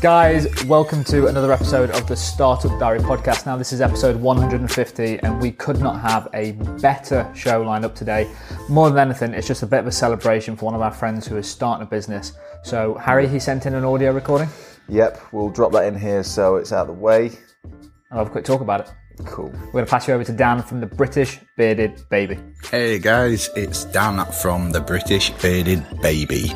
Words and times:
Guys, 0.00 0.64
welcome 0.66 1.02
to 1.02 1.26
another 1.26 1.50
episode 1.50 1.90
of 1.90 2.06
the 2.06 2.14
Startup 2.14 2.78
Diary 2.78 3.00
podcast. 3.00 3.46
Now, 3.46 3.56
this 3.56 3.72
is 3.72 3.80
episode 3.80 4.14
150, 4.14 5.18
and 5.24 5.42
we 5.42 5.50
could 5.50 5.80
not 5.80 6.00
have 6.00 6.28
a 6.34 6.52
better 6.80 7.28
show 7.34 7.62
lined 7.62 7.84
up 7.84 7.96
today. 7.96 8.30
More 8.68 8.90
than 8.90 8.98
anything, 9.08 9.34
it's 9.34 9.48
just 9.48 9.64
a 9.64 9.66
bit 9.66 9.80
of 9.80 9.88
a 9.88 9.92
celebration 9.92 10.54
for 10.54 10.66
one 10.66 10.76
of 10.76 10.82
our 10.82 10.92
friends 10.92 11.26
who 11.26 11.36
is 11.36 11.50
starting 11.50 11.84
a 11.84 11.90
business. 11.90 12.34
So, 12.62 12.94
Harry, 12.94 13.26
he 13.26 13.40
sent 13.40 13.66
in 13.66 13.74
an 13.74 13.84
audio 13.84 14.12
recording. 14.12 14.48
Yep, 14.88 15.20
we'll 15.32 15.50
drop 15.50 15.72
that 15.72 15.86
in 15.86 15.98
here 15.98 16.22
so 16.22 16.54
it's 16.54 16.72
out 16.72 16.82
of 16.82 16.96
the 16.96 17.02
way. 17.02 17.32
I'll 18.12 18.18
have 18.18 18.28
a 18.28 18.30
quick 18.30 18.44
talk 18.44 18.60
about 18.60 18.82
it. 18.82 18.92
Cool. 19.26 19.46
We're 19.46 19.72
going 19.72 19.84
to 19.84 19.90
pass 19.90 20.06
you 20.06 20.14
over 20.14 20.22
to 20.22 20.32
Dan 20.32 20.62
from 20.62 20.78
the 20.78 20.86
British 20.86 21.40
Bearded 21.56 22.08
Baby. 22.08 22.38
Hey 22.70 23.00
guys, 23.00 23.50
it's 23.56 23.84
Dan 23.86 24.24
from 24.26 24.70
the 24.70 24.80
British 24.80 25.30
Bearded 25.30 25.84
Baby, 26.00 26.52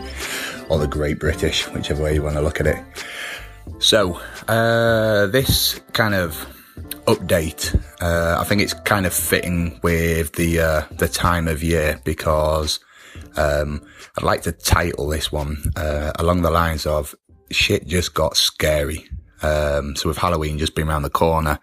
or 0.69 0.79
the 0.79 0.87
Great 0.87 1.19
British, 1.19 1.67
whichever 1.71 2.05
way 2.05 2.15
you 2.15 2.23
want 2.23 2.37
to 2.37 2.41
look 2.41 2.61
at 2.61 2.69
it. 2.69 2.79
So, 3.79 4.21
uh, 4.49 5.27
this 5.27 5.81
kind 5.93 6.15
of 6.15 6.35
update, 7.07 7.75
uh, 8.01 8.39
I 8.41 8.45
think 8.45 8.63
it's 8.63 8.75
kind 8.75 9.07
of 9.07 9.13
fitting 9.13 9.81
with 9.83 10.33
the 10.35 10.61
uh, 10.61 10.83
the 10.93 11.09
time 11.09 11.49
of 11.49 11.63
year 11.63 12.01
because 12.05 12.81
um, 13.37 13.83
I'd 14.17 14.25
like 14.25 14.43
to 14.43 14.53
title 14.53 15.09
this 15.09 15.33
one 15.33 15.63
uh, 15.77 16.13
along 16.19 16.43
the 16.43 16.51
lines 16.51 16.87
of 16.87 17.15
"Shit 17.51 17.87
just 17.87 18.15
got 18.15 18.37
scary." 18.37 19.09
Um, 19.43 19.97
so, 19.97 20.09
with 20.09 20.19
Halloween 20.19 20.59
just 20.59 20.75
being 20.75 20.89
around 20.89 21.03
the 21.03 21.11
corner, 21.11 21.59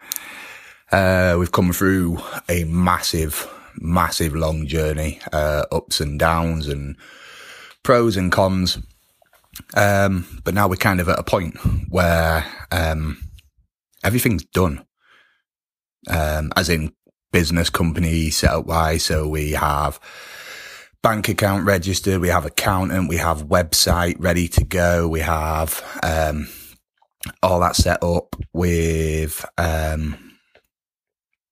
uh, 0.91 1.35
we've 1.39 1.51
come 1.51 1.71
through 1.71 2.19
a 2.49 2.63
massive, 2.65 3.47
massive 3.77 4.35
long 4.35 4.67
journey, 4.67 5.21
uh, 5.31 5.65
ups 5.71 6.01
and 6.01 6.19
downs 6.19 6.67
and 6.67 6.95
pros 7.83 8.17
and 8.17 8.31
cons. 8.31 8.77
Um, 9.73 10.41
but 10.43 10.53
now 10.53 10.67
we're 10.67 10.75
kind 10.75 10.99
of 10.99 11.09
at 11.09 11.19
a 11.19 11.23
point 11.23 11.57
where, 11.89 12.45
um, 12.71 13.17
everything's 14.03 14.45
done. 14.45 14.85
Um, 16.07 16.51
as 16.55 16.69
in 16.69 16.93
business 17.31 17.69
company 17.69 18.29
setup 18.29 18.65
wise. 18.65 19.03
So 19.03 19.27
we 19.27 19.51
have 19.51 19.99
bank 21.03 21.29
account 21.29 21.65
registered. 21.65 22.21
We 22.21 22.29
have 22.29 22.45
accountant. 22.45 23.09
We 23.09 23.17
have 23.17 23.47
website 23.47 24.15
ready 24.19 24.47
to 24.49 24.63
go. 24.63 25.07
We 25.07 25.19
have, 25.19 25.83
um, 26.03 26.47
all 27.43 27.59
that 27.59 27.75
set 27.75 28.03
up 28.03 28.35
with, 28.53 29.45
um, 29.57 30.37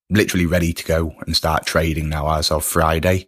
literally 0.09 0.45
ready 0.45 0.73
to 0.73 0.83
go 0.85 1.13
and 1.25 1.35
start 1.35 1.65
trading 1.65 2.09
now 2.09 2.29
as 2.31 2.51
of 2.51 2.63
Friday. 2.63 3.27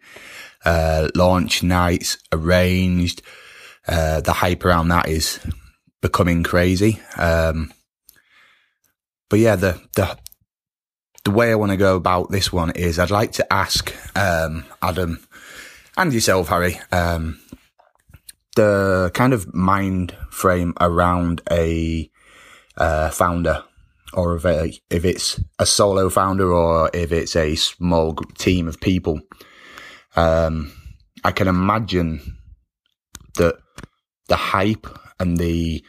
Uh, 0.65 1.09
launch 1.15 1.63
nights 1.63 2.17
arranged. 2.31 3.21
Uh, 3.87 4.21
the 4.21 4.33
hype 4.33 4.65
around 4.65 4.89
that 4.89 5.09
is 5.09 5.39
becoming 6.01 6.43
crazy. 6.43 6.99
Um, 7.17 7.71
but 9.29 9.39
yeah, 9.39 9.55
the, 9.55 9.81
the, 9.95 10.17
the 11.23 11.31
way 11.31 11.51
I 11.51 11.55
want 11.55 11.71
to 11.71 11.77
go 11.77 11.95
about 11.95 12.31
this 12.31 12.51
one 12.51 12.71
is 12.71 12.99
I'd 12.99 13.11
like 13.11 13.33
to 13.33 13.53
ask, 13.53 13.93
um, 14.17 14.65
Adam 14.81 15.19
and 15.97 16.13
yourself, 16.13 16.49
Harry, 16.49 16.79
um, 16.91 17.39
the 18.55 19.11
kind 19.13 19.33
of 19.33 19.53
mind 19.53 20.15
frame 20.31 20.73
around 20.79 21.41
a, 21.51 22.09
uh, 22.77 23.09
founder 23.09 23.63
or 24.13 24.35
if, 24.35 24.45
it, 24.45 24.79
if 24.89 25.05
it's 25.05 25.39
a 25.59 25.65
solo 25.65 26.09
founder 26.09 26.51
or 26.51 26.89
if 26.93 27.11
it's 27.11 27.35
a 27.35 27.55
small 27.55 28.15
team 28.37 28.67
of 28.67 28.79
people. 28.79 29.21
Um, 30.15 30.71
I 31.23 31.31
can 31.31 31.47
imagine 31.47 32.37
that 33.35 33.55
the 34.29 34.35
hype 34.35 34.87
and 35.19 35.37
the 35.37 35.83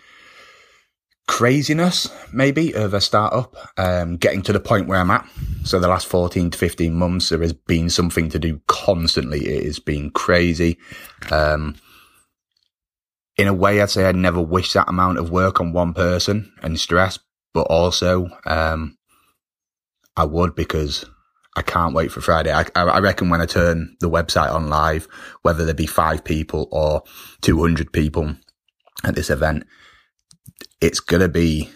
craziness 1.29 2.11
maybe 2.33 2.73
of 2.75 2.93
a 2.93 3.01
startup 3.01 3.55
um, 3.79 4.17
getting 4.17 4.43
to 4.43 4.53
the 4.53 4.59
point 4.59 4.89
where 4.89 4.99
I'm 4.99 5.13
at. 5.13 5.25
So 5.63 5.79
the 5.79 5.87
last 5.87 6.09
14 6.09 6.51
to 6.51 6.59
15 6.59 6.93
months, 6.93 7.29
there 7.29 7.41
has 7.41 7.53
been 7.53 7.89
something 7.89 8.29
to 8.31 8.39
do 8.41 8.61
constantly. 8.67 9.47
It 9.47 9.65
has 9.65 9.79
been 9.79 10.11
crazy. 10.11 10.77
Um, 11.31 11.77
in 13.37 13.47
a 13.47 13.55
way, 13.55 13.81
I'd 13.81 13.91
say 13.91 14.07
I 14.07 14.13
never 14.13 14.41
wish 14.41 14.73
that 14.73 14.89
amount 14.89 15.19
of 15.19 15.31
work 15.31 15.61
on 15.61 15.73
one 15.73 15.95
person 15.95 16.53
and 16.63 16.81
stress, 16.81 17.21
but 17.55 17.69
also, 17.69 18.29
um, 18.45 18.99
I 20.17 20.25
would 20.25 20.57
because 20.57 21.05
I 21.57 21.63
can't 21.63 21.95
wait 21.95 22.13
for 22.13 22.21
Friday. 22.21 22.53
I, 22.53 22.65
I 22.75 23.01
reckon 23.01 23.29
when 23.29 23.41
I 23.41 23.47
turn 23.47 23.97
the 24.01 24.11
website 24.11 24.53
on 24.53 24.69
live, 24.69 25.09
whether 25.43 25.65
there 25.65 25.75
be 25.75 25.87
five 25.87 26.23
people 26.23 26.69
or 26.71 27.03
200 27.41 27.93
people 27.93 28.37
at 29.05 29.17
this 29.17 29.31
event, 29.31 29.65
it's 30.81 31.01
going 31.01 31.23
to 31.23 31.29
be, 31.29 31.69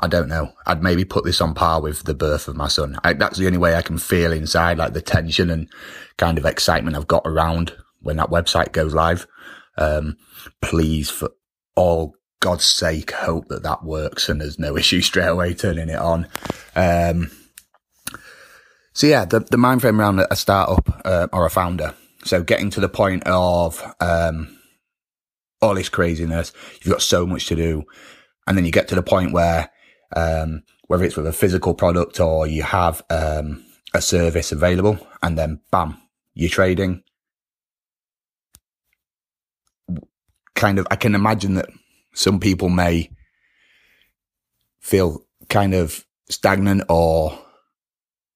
I 0.00 0.08
don't 0.08 0.28
know. 0.28 0.52
I'd 0.66 0.82
maybe 0.82 1.04
put 1.04 1.24
this 1.24 1.40
on 1.40 1.54
par 1.54 1.80
with 1.80 2.04
the 2.04 2.14
birth 2.14 2.48
of 2.48 2.56
my 2.56 2.66
son. 2.66 2.98
I, 3.04 3.12
that's 3.12 3.38
the 3.38 3.46
only 3.46 3.58
way 3.58 3.76
I 3.76 3.82
can 3.82 3.98
feel 3.98 4.32
inside, 4.32 4.78
like 4.78 4.94
the 4.94 5.02
tension 5.02 5.48
and 5.48 5.68
kind 6.16 6.36
of 6.36 6.44
excitement 6.44 6.96
I've 6.96 7.06
got 7.06 7.22
around 7.24 7.72
when 8.00 8.16
that 8.16 8.30
website 8.30 8.72
goes 8.72 8.94
live. 8.94 9.28
Um, 9.78 10.16
please, 10.60 11.08
for 11.08 11.30
all 11.76 12.16
God's 12.40 12.64
sake, 12.64 13.12
hope 13.12 13.46
that 13.48 13.62
that 13.62 13.84
works 13.84 14.28
and 14.28 14.40
there's 14.40 14.58
no 14.58 14.76
issue 14.76 15.02
straight 15.02 15.28
away 15.28 15.54
turning 15.54 15.88
it 15.88 15.98
on. 15.98 16.26
Um, 16.74 17.30
so 18.96 19.06
yeah, 19.06 19.26
the, 19.26 19.40
the 19.40 19.58
mind 19.58 19.82
frame 19.82 20.00
around 20.00 20.20
a 20.20 20.34
startup 20.34 21.02
uh, 21.04 21.28
or 21.30 21.44
a 21.44 21.50
founder. 21.50 21.94
So 22.24 22.42
getting 22.42 22.70
to 22.70 22.80
the 22.80 22.88
point 22.88 23.24
of 23.26 23.84
um, 24.00 24.58
all 25.60 25.74
this 25.74 25.90
craziness, 25.90 26.50
you've 26.80 26.92
got 26.92 27.02
so 27.02 27.26
much 27.26 27.44
to 27.48 27.56
do, 27.56 27.84
and 28.46 28.56
then 28.56 28.64
you 28.64 28.72
get 28.72 28.88
to 28.88 28.94
the 28.94 29.02
point 29.02 29.34
where 29.34 29.70
um, 30.16 30.62
whether 30.86 31.04
it's 31.04 31.14
with 31.14 31.26
a 31.26 31.32
physical 31.34 31.74
product 31.74 32.20
or 32.20 32.46
you 32.46 32.62
have 32.62 33.02
um, 33.10 33.62
a 33.92 34.00
service 34.00 34.50
available, 34.50 34.98
and 35.22 35.36
then 35.36 35.60
bam, 35.70 36.00
you're 36.32 36.48
trading. 36.48 37.02
Kind 40.54 40.78
of, 40.78 40.86
I 40.90 40.96
can 40.96 41.14
imagine 41.14 41.52
that 41.56 41.68
some 42.14 42.40
people 42.40 42.70
may 42.70 43.10
feel 44.80 45.26
kind 45.50 45.74
of 45.74 46.06
stagnant 46.30 46.84
or 46.88 47.38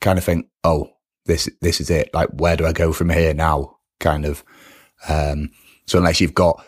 kind 0.00 0.18
of 0.18 0.24
think, 0.24 0.46
oh, 0.64 0.90
this 1.26 1.48
this 1.60 1.80
is 1.80 1.90
it. 1.90 2.10
Like, 2.14 2.28
where 2.30 2.56
do 2.56 2.66
I 2.66 2.72
go 2.72 2.92
from 2.92 3.10
here 3.10 3.34
now? 3.34 3.76
Kind 3.98 4.24
of. 4.24 4.44
Um, 5.08 5.50
so 5.86 5.98
unless 5.98 6.20
you've 6.20 6.34
got 6.34 6.64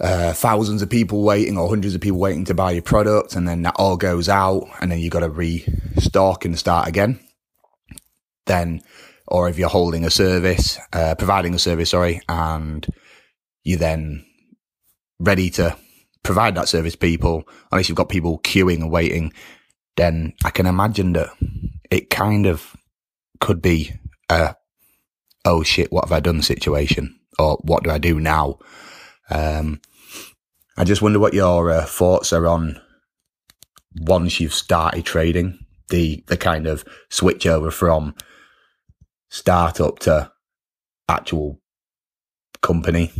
uh, 0.00 0.32
thousands 0.32 0.82
of 0.82 0.90
people 0.90 1.22
waiting 1.22 1.56
or 1.56 1.68
hundreds 1.68 1.94
of 1.94 2.00
people 2.00 2.18
waiting 2.18 2.44
to 2.46 2.54
buy 2.54 2.72
your 2.72 2.82
product, 2.82 3.34
and 3.34 3.48
then 3.48 3.62
that 3.62 3.76
all 3.76 3.96
goes 3.96 4.28
out, 4.28 4.64
and 4.80 4.90
then 4.90 4.98
you 4.98 5.10
got 5.10 5.20
to 5.20 5.30
restock 5.30 6.44
and 6.44 6.58
start 6.58 6.88
again. 6.88 7.18
Then, 8.46 8.82
or 9.26 9.48
if 9.48 9.58
you're 9.58 9.68
holding 9.68 10.04
a 10.04 10.10
service, 10.10 10.78
uh, 10.92 11.14
providing 11.16 11.54
a 11.54 11.58
service, 11.58 11.90
sorry, 11.90 12.20
and 12.28 12.86
you're 13.64 13.78
then 13.78 14.24
ready 15.18 15.50
to 15.50 15.76
provide 16.22 16.54
that 16.54 16.68
service 16.68 16.96
people, 16.96 17.44
unless 17.72 17.88
you've 17.88 17.96
got 17.96 18.08
people 18.08 18.38
queuing 18.40 18.82
and 18.82 18.90
waiting, 18.90 19.32
then 19.96 20.34
I 20.44 20.50
can 20.50 20.66
imagine 20.66 21.14
that 21.14 21.30
it 21.90 22.10
kind 22.10 22.46
of 22.46 22.76
could 23.40 23.62
be 23.62 23.92
a, 24.28 24.54
oh 25.44 25.62
shit, 25.62 25.92
what 25.92 26.04
have 26.04 26.12
I 26.12 26.20
done 26.20 26.42
situation? 26.42 27.18
Or 27.38 27.58
what 27.62 27.84
do 27.84 27.90
I 27.90 27.98
do 27.98 28.18
now? 28.18 28.58
Um, 29.30 29.80
I 30.76 30.84
just 30.84 31.02
wonder 31.02 31.18
what 31.18 31.34
your 31.34 31.70
uh, 31.70 31.84
thoughts 31.84 32.32
are 32.32 32.46
on 32.46 32.80
once 33.94 34.40
you've 34.40 34.54
started 34.54 35.04
trading, 35.04 35.58
the, 35.88 36.22
the 36.26 36.36
kind 36.36 36.66
of 36.66 36.84
switch 37.10 37.46
over 37.46 37.70
from 37.70 38.14
startup 39.28 39.98
to 40.00 40.30
actual 41.08 41.60
company. 42.62 43.12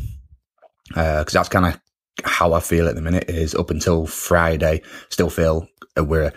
Uh, 0.95 1.25
cause 1.25 1.33
that's 1.33 1.49
kind 1.49 1.67
of 1.67 1.81
how 2.25 2.53
I 2.53 2.61
feel 2.61 2.89
at 2.89 2.95
the 2.95 3.03
minute 3.03 3.29
is 3.29 3.55
up 3.55 3.71
until 3.71 4.07
Friday, 4.07 4.83
still 5.11 5.31
feel 5.31 5.69
we're 5.97 6.33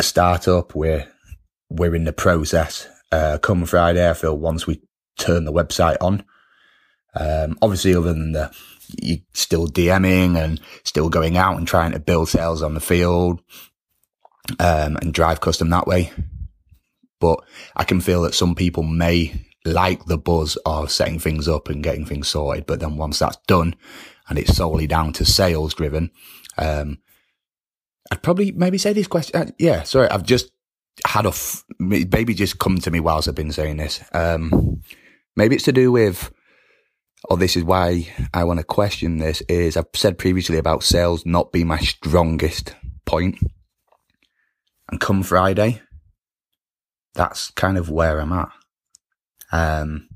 a 0.00 0.02
startup. 0.02 0.74
We're 0.74 1.06
we're 1.68 1.94
in 1.94 2.04
the 2.04 2.12
process. 2.12 2.88
Uh, 3.12 3.38
come 3.38 3.66
Friday, 3.66 4.08
I 4.08 4.14
feel 4.14 4.36
once 4.36 4.66
we 4.66 4.80
turn 5.18 5.44
the 5.44 5.52
website 5.52 5.98
on, 6.00 6.24
um, 7.14 7.58
obviously 7.60 7.94
other 7.94 8.12
than 8.12 8.32
the 8.32 8.50
you 9.00 9.18
still 9.34 9.68
DMing 9.68 10.36
and 10.36 10.58
still 10.84 11.10
going 11.10 11.36
out 11.36 11.56
and 11.58 11.68
trying 11.68 11.92
to 11.92 12.00
build 12.00 12.28
sales 12.28 12.62
on 12.62 12.74
the 12.74 12.80
field, 12.80 13.40
um, 14.58 14.96
and 14.96 15.12
drive 15.12 15.40
custom 15.40 15.68
that 15.68 15.86
way. 15.86 16.10
But 17.20 17.40
I 17.76 17.84
can 17.84 18.00
feel 18.00 18.22
that 18.22 18.34
some 18.34 18.54
people 18.54 18.82
may 18.82 19.44
like 19.66 20.06
the 20.06 20.16
buzz 20.16 20.56
of 20.64 20.90
setting 20.90 21.18
things 21.18 21.46
up 21.46 21.68
and 21.68 21.84
getting 21.84 22.06
things 22.06 22.28
sorted. 22.28 22.64
But 22.64 22.80
then 22.80 22.96
once 22.96 23.18
that's 23.18 23.36
done 23.46 23.76
and 24.30 24.38
it's 24.38 24.56
solely 24.56 24.86
down 24.86 25.12
to 25.12 25.26
sales 25.26 25.74
driven, 25.74 26.10
um, 26.56 26.98
I'd 28.10 28.22
probably 28.22 28.52
maybe 28.52 28.78
say 28.78 28.92
this 28.92 29.06
question. 29.06 29.40
Uh, 29.40 29.50
yeah, 29.58 29.82
sorry, 29.82 30.08
I've 30.08 30.24
just 30.24 30.50
had 31.06 31.26
a 31.26 31.30
f- 31.30 31.64
maybe 31.78 32.34
just 32.34 32.58
come 32.58 32.78
to 32.78 32.90
me 32.90 33.00
whilst 33.00 33.28
I've 33.28 33.34
been 33.34 33.52
saying 33.52 33.76
this. 33.76 34.02
Um, 34.12 34.82
maybe 35.36 35.54
it's 35.54 35.64
to 35.64 35.72
do 35.72 35.92
with 35.92 36.32
or 37.28 37.36
this 37.36 37.56
is 37.56 37.64
why 37.64 38.08
I 38.32 38.44
want 38.44 38.58
to 38.58 38.64
question 38.64 39.18
this 39.18 39.42
is 39.42 39.76
I've 39.76 39.86
said 39.94 40.18
previously 40.18 40.56
about 40.56 40.82
sales 40.82 41.26
not 41.26 41.52
being 41.52 41.66
my 41.66 41.78
strongest. 41.78 42.74
And 44.90 45.00
come 45.00 45.22
Friday, 45.22 45.82
that's 47.14 47.50
kind 47.50 47.76
of 47.76 47.90
where 47.90 48.20
I'm 48.20 48.32
at. 48.32 48.50
Um, 49.52 50.08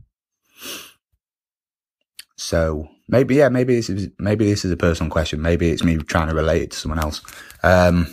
so 2.37 2.89
maybe, 3.09 3.37
yeah, 3.37 3.49
maybe 3.49 3.75
this 3.75 3.91
is, 3.91 4.09
maybe 4.19 4.45
this 4.45 4.65
is 4.65 4.73
a 4.73 4.77
personal 4.77 5.11
question. 5.11 5.43
Maybe 5.43 5.71
it's 5.71 5.85
me 5.85 5.97
trying 5.99 6.29
to 6.29 6.35
relate 6.35 6.63
it 6.63 6.71
to 6.73 6.79
someone 6.79 6.99
else. 6.99 7.23
Um, 7.63 8.13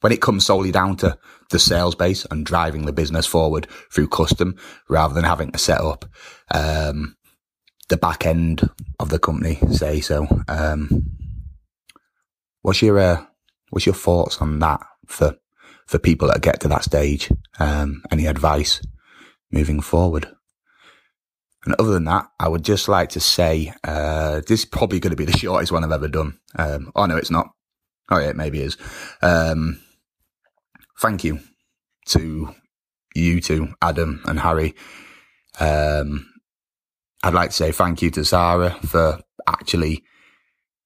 when 0.00 0.12
it 0.12 0.20
comes 0.20 0.44
solely 0.44 0.72
down 0.72 0.96
to 0.96 1.16
the 1.50 1.58
sales 1.58 1.94
base 1.94 2.26
and 2.30 2.44
driving 2.44 2.86
the 2.86 2.92
business 2.92 3.26
forward 3.26 3.68
through 3.92 4.08
custom 4.08 4.56
rather 4.88 5.14
than 5.14 5.24
having 5.24 5.52
to 5.52 5.58
set 5.58 5.80
up, 5.80 6.04
um, 6.50 7.16
the 7.88 7.96
back 7.96 8.26
end 8.26 8.68
of 8.98 9.10
the 9.10 9.18
company, 9.18 9.58
say 9.70 10.00
so. 10.00 10.26
Um, 10.48 11.04
what's 12.62 12.82
your, 12.82 12.98
uh, 12.98 13.24
what's 13.70 13.86
your 13.86 13.94
thoughts 13.94 14.38
on 14.38 14.58
that 14.58 14.80
for, 15.06 15.36
for 15.86 15.98
people 15.98 16.28
that 16.28 16.42
get 16.42 16.60
to 16.60 16.68
that 16.68 16.84
stage? 16.84 17.30
Um, 17.60 18.02
any 18.10 18.26
advice 18.26 18.80
moving 19.52 19.80
forward? 19.80 20.28
And 21.64 21.74
other 21.78 21.92
than 21.92 22.04
that, 22.04 22.28
I 22.40 22.48
would 22.48 22.64
just 22.64 22.88
like 22.88 23.10
to 23.10 23.20
say, 23.20 23.72
uh, 23.84 24.40
this 24.40 24.60
is 24.60 24.64
probably 24.64 24.98
going 24.98 25.10
to 25.12 25.16
be 25.16 25.24
the 25.24 25.32
shortest 25.38 25.72
one 25.72 25.84
I've 25.84 25.92
ever 25.92 26.08
done. 26.08 26.38
Um, 26.56 26.92
oh 26.96 27.06
no, 27.06 27.16
it's 27.16 27.30
not. 27.30 27.50
Oh 28.10 28.18
yeah, 28.18 28.30
it 28.30 28.36
maybe 28.36 28.60
is. 28.60 28.76
Um, 29.22 29.80
thank 31.00 31.24
you 31.24 31.40
to 32.06 32.54
you 33.14 33.40
two, 33.40 33.74
Adam 33.80 34.22
and 34.24 34.40
Harry. 34.40 34.74
Um, 35.60 36.28
I'd 37.22 37.34
like 37.34 37.50
to 37.50 37.56
say 37.56 37.72
thank 37.72 38.02
you 38.02 38.10
to 38.10 38.24
Sarah 38.24 38.70
for 38.84 39.20
actually 39.46 40.02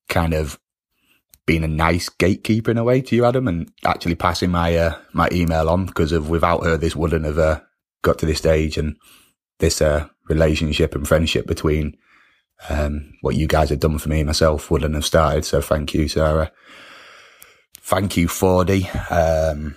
kind 0.08 0.34
of 0.34 0.58
being 1.46 1.64
a 1.64 1.69
nice 1.69 2.08
gatekeeper 2.08 2.70
in 2.70 2.79
a 2.79 2.84
way 2.84 3.00
to 3.00 3.17
you, 3.17 3.25
Adam, 3.25 3.49
and 3.49 3.70
actually 3.84 4.17
passing 4.17 4.50
my 4.50 4.76
uh, 4.76 4.99
my 5.12 5.29
email 5.32 5.70
on 5.70 5.87
because 5.87 6.12
of 6.12 6.29
without 6.29 6.64
her, 6.64 6.76
this 6.76 6.96
wouldn't 6.96 7.25
have 7.25 7.38
uh, 7.38 7.61
got 8.02 8.19
to 8.19 8.26
this 8.26 8.38
stage 8.38 8.76
and 8.76 8.96
this 9.58 9.81
uh, 9.81 10.08
relationship 10.28 10.94
and 10.94 11.06
friendship 11.06 11.46
between 11.46 11.96
um, 12.69 13.12
what 13.20 13.37
you 13.37 13.46
guys 13.46 13.70
have 13.70 13.81
done 13.81 13.99
for 13.99 14.08
me 14.08 14.23
myself 14.25 14.70
wouldn't 14.70 14.94
have 14.94 15.05
started. 15.05 15.44
So 15.44 15.61
thank 15.61 15.94
you, 15.94 16.08
Sarah. 16.08 16.50
Thank 17.81 18.17
you, 18.17 18.28
Fordy. 18.28 18.88
Um, 19.11 19.76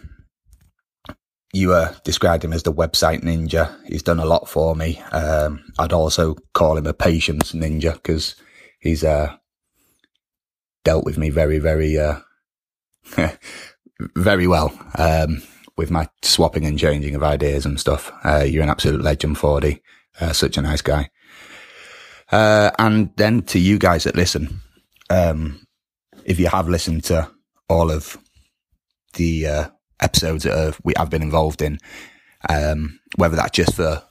you 1.53 1.73
uh, 1.73 1.93
described 2.03 2.43
him 2.43 2.53
as 2.53 2.63
the 2.63 2.73
website 2.73 3.23
ninja. 3.23 3.75
He's 3.87 4.03
done 4.03 4.19
a 4.19 4.25
lot 4.25 4.47
for 4.47 4.75
me. 4.75 4.99
Um, 5.11 5.63
I'd 5.77 5.93
also 5.93 6.35
call 6.53 6.77
him 6.77 6.87
a 6.87 6.93
patience 6.93 7.53
ninja 7.53 7.93
because 7.93 8.35
he's 8.79 9.03
uh, 9.03 9.35
dealt 10.83 11.05
with 11.05 11.17
me 11.17 11.29
very, 11.29 11.59
very, 11.59 11.97
uh, 11.97 12.19
very 14.15 14.47
well 14.47 14.77
um, 14.97 15.41
with 15.75 15.89
my 15.89 16.07
swapping 16.23 16.65
and 16.65 16.77
changing 16.77 17.15
of 17.15 17.23
ideas 17.23 17.65
and 17.65 17.79
stuff. 17.79 18.11
Uh, 18.23 18.43
you're 18.47 18.63
an 18.63 18.69
absolute 18.69 19.01
legend, 19.01 19.37
Fordy. 19.37 19.81
Uh, 20.19 20.33
such 20.33 20.57
a 20.57 20.61
nice 20.61 20.81
guy. 20.81 21.09
Uh, 22.31 22.71
and 22.77 23.11
then 23.15 23.41
to 23.41 23.59
you 23.59 23.79
guys 23.79 24.03
that 24.03 24.15
listen, 24.15 24.61
um, 25.09 25.65
if 26.25 26.39
you 26.39 26.47
have 26.47 26.69
listened 26.69 27.03
to 27.05 27.29
all 27.67 27.89
of 27.91 28.17
the 29.13 29.47
uh, 29.47 29.69
episodes 29.99 30.43
that 30.43 30.55
have, 30.55 30.79
we 30.83 30.93
have 30.97 31.09
been 31.09 31.23
involved 31.23 31.61
in, 31.61 31.79
um, 32.47 32.99
whether 33.15 33.35
that's 33.35 33.51
just 33.51 33.75
for 33.75 34.03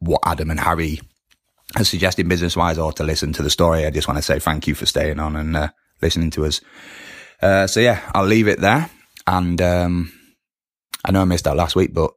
what 0.00 0.20
Adam 0.24 0.50
and 0.50 0.60
Harry 0.60 1.00
have 1.76 1.86
suggested 1.86 2.28
business 2.28 2.56
wise 2.56 2.78
or 2.78 2.92
to 2.92 3.04
listen 3.04 3.32
to 3.34 3.42
the 3.42 3.50
story, 3.50 3.86
I 3.86 3.90
just 3.90 4.08
want 4.08 4.18
to 4.18 4.22
say 4.22 4.38
thank 4.38 4.66
you 4.66 4.74
for 4.74 4.86
staying 4.86 5.20
on 5.20 5.36
and 5.36 5.56
uh, 5.56 5.68
listening 6.02 6.30
to 6.30 6.46
us. 6.46 6.60
Uh, 7.40 7.66
so 7.66 7.80
yeah, 7.80 8.00
I'll 8.14 8.26
leave 8.26 8.48
it 8.48 8.60
there. 8.60 8.90
And 9.26 9.60
um, 9.60 10.12
I 11.04 11.12
know 11.12 11.22
I 11.22 11.24
missed 11.24 11.44
that 11.44 11.56
last 11.56 11.76
week, 11.76 11.94
but 11.94 12.12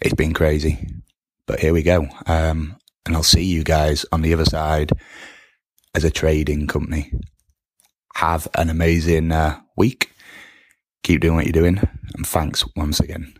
it's 0.00 0.14
been 0.14 0.34
crazy. 0.34 0.86
But 1.46 1.60
here 1.60 1.72
we 1.72 1.82
go. 1.82 2.06
Um, 2.26 2.76
and 3.06 3.16
I'll 3.16 3.22
see 3.22 3.44
you 3.44 3.64
guys 3.64 4.06
on 4.12 4.22
the 4.22 4.32
other 4.32 4.44
side 4.44 4.92
as 5.94 6.04
a 6.04 6.10
trading 6.10 6.66
company. 6.66 7.12
Have 8.14 8.48
an 8.54 8.70
amazing 8.70 9.32
uh, 9.32 9.60
week. 9.76 10.12
Keep 11.02 11.20
doing 11.20 11.34
what 11.34 11.46
you're 11.46 11.52
doing. 11.52 11.80
And 12.14 12.26
thanks 12.26 12.64
once 12.76 13.00
again. 13.00 13.34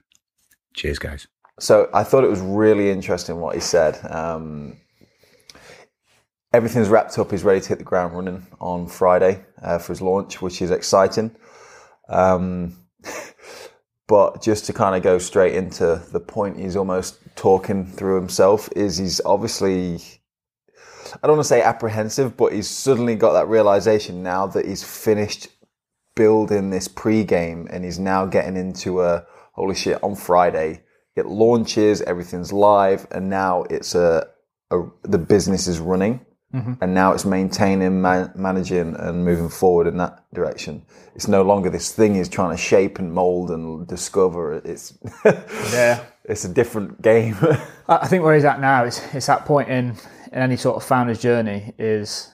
Cheers, 0.74 0.98
guys. 0.98 1.26
So 1.60 1.88
I 1.94 2.02
thought 2.02 2.24
it 2.24 2.30
was 2.30 2.40
really 2.40 2.90
interesting 2.90 3.36
what 3.36 3.54
he 3.54 3.60
said. 3.60 3.98
Um, 4.10 4.78
everything's 6.52 6.88
wrapped 6.88 7.18
up. 7.18 7.30
He's 7.30 7.44
ready 7.44 7.60
to 7.60 7.68
hit 7.68 7.78
the 7.78 7.84
ground 7.84 8.14
running 8.14 8.46
on 8.60 8.88
Friday 8.88 9.44
uh, 9.62 9.78
for 9.78 9.92
his 9.92 10.02
launch, 10.02 10.42
which 10.42 10.60
is 10.60 10.70
exciting. 10.70 11.36
Um, 12.08 12.76
but 14.12 14.42
just 14.42 14.66
to 14.66 14.74
kind 14.74 14.94
of 14.94 15.02
go 15.02 15.16
straight 15.16 15.54
into 15.54 16.02
the 16.12 16.20
point 16.20 16.58
he's 16.58 16.76
almost 16.76 17.18
talking 17.34 17.86
through 17.86 18.16
himself 18.16 18.68
is 18.76 18.98
he's 18.98 19.22
obviously 19.24 20.02
I 21.22 21.26
don't 21.26 21.36
want 21.36 21.46
to 21.46 21.48
say 21.48 21.62
apprehensive, 21.62 22.36
but 22.36 22.52
he's 22.52 22.68
suddenly 22.68 23.14
got 23.14 23.32
that 23.32 23.48
realization 23.48 24.22
now 24.22 24.46
that 24.48 24.66
he's 24.66 24.84
finished 24.84 25.48
building 26.14 26.68
this 26.68 26.88
pre-game 26.88 27.66
and 27.70 27.86
he's 27.86 27.98
now 27.98 28.26
getting 28.26 28.58
into 28.58 29.00
a 29.00 29.24
holy 29.54 29.74
shit 29.74 29.98
on 30.04 30.14
Friday 30.14 30.82
it 31.16 31.24
launches 31.24 32.02
everything's 32.02 32.52
live 32.52 33.06
and 33.12 33.30
now 33.30 33.62
it's 33.70 33.94
a, 33.94 34.26
a 34.70 34.82
the 35.04 35.16
business 35.16 35.66
is 35.66 35.78
running 35.78 36.20
mm-hmm. 36.52 36.74
and 36.80 36.94
now 36.94 37.12
it's 37.12 37.24
maintaining 37.24 38.00
man, 38.00 38.32
managing 38.34 38.94
and 38.96 39.24
moving 39.24 39.48
forward 39.48 39.86
in 39.86 39.96
that 39.98 40.24
direction. 40.32 40.84
It's 41.14 41.28
no 41.28 41.42
longer 41.42 41.70
this 41.70 41.92
thing 41.92 42.16
is 42.16 42.28
trying 42.28 42.56
to 42.56 42.62
shape 42.62 42.98
and 42.98 43.12
mold 43.12 43.50
and 43.50 43.86
discover. 43.86 44.54
It's 44.64 44.96
yeah. 45.24 46.04
it's 46.24 46.44
a 46.44 46.48
different 46.48 47.02
game. 47.02 47.36
I 47.88 48.06
think 48.06 48.24
where 48.24 48.34
he's 48.34 48.44
at 48.44 48.60
now 48.60 48.84
is 48.84 49.02
it's 49.12 49.26
that 49.26 49.44
point 49.44 49.68
in 49.68 49.96
in 50.32 50.38
any 50.38 50.56
sort 50.56 50.76
of 50.76 50.84
founder's 50.84 51.20
journey 51.20 51.74
is 51.78 52.32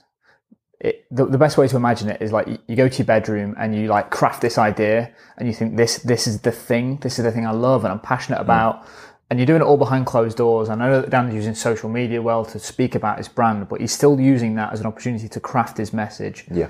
it, 0.80 1.06
the, 1.10 1.26
the 1.26 1.38
best 1.38 1.58
way 1.58 1.66
to 1.66 1.76
imagine 1.76 2.08
it 2.08 2.22
is 2.22 2.30
like 2.30 2.46
you, 2.46 2.58
you 2.68 2.76
go 2.76 2.88
to 2.88 2.98
your 2.98 3.04
bedroom 3.04 3.56
and 3.58 3.74
you 3.74 3.88
like 3.88 4.10
craft 4.10 4.40
this 4.40 4.58
idea 4.58 5.12
and 5.36 5.48
you 5.48 5.54
think 5.54 5.76
this 5.76 5.98
this 5.98 6.26
is 6.26 6.40
the 6.42 6.52
thing. 6.52 6.98
This 6.98 7.18
is 7.18 7.24
the 7.24 7.32
thing 7.32 7.46
I 7.46 7.50
love 7.50 7.84
and 7.84 7.92
I'm 7.92 8.00
passionate 8.00 8.40
about. 8.40 8.84
mm. 8.84 8.88
And 9.30 9.38
you're 9.38 9.46
doing 9.46 9.60
it 9.60 9.64
all 9.64 9.76
behind 9.76 10.06
closed 10.06 10.36
doors. 10.36 10.68
I 10.68 10.74
know 10.74 11.00
that 11.00 11.10
Dan's 11.10 11.34
using 11.34 11.54
social 11.54 11.88
media 11.88 12.22
well 12.22 12.44
to 12.46 12.58
speak 12.58 12.94
about 12.94 13.18
his 13.18 13.28
brand, 13.28 13.68
but 13.68 13.80
he's 13.80 13.92
still 13.92 14.18
using 14.18 14.54
that 14.54 14.72
as 14.72 14.80
an 14.80 14.86
opportunity 14.86 15.28
to 15.28 15.40
craft 15.40 15.76
his 15.76 15.92
message. 15.92 16.46
Yeah. 16.50 16.68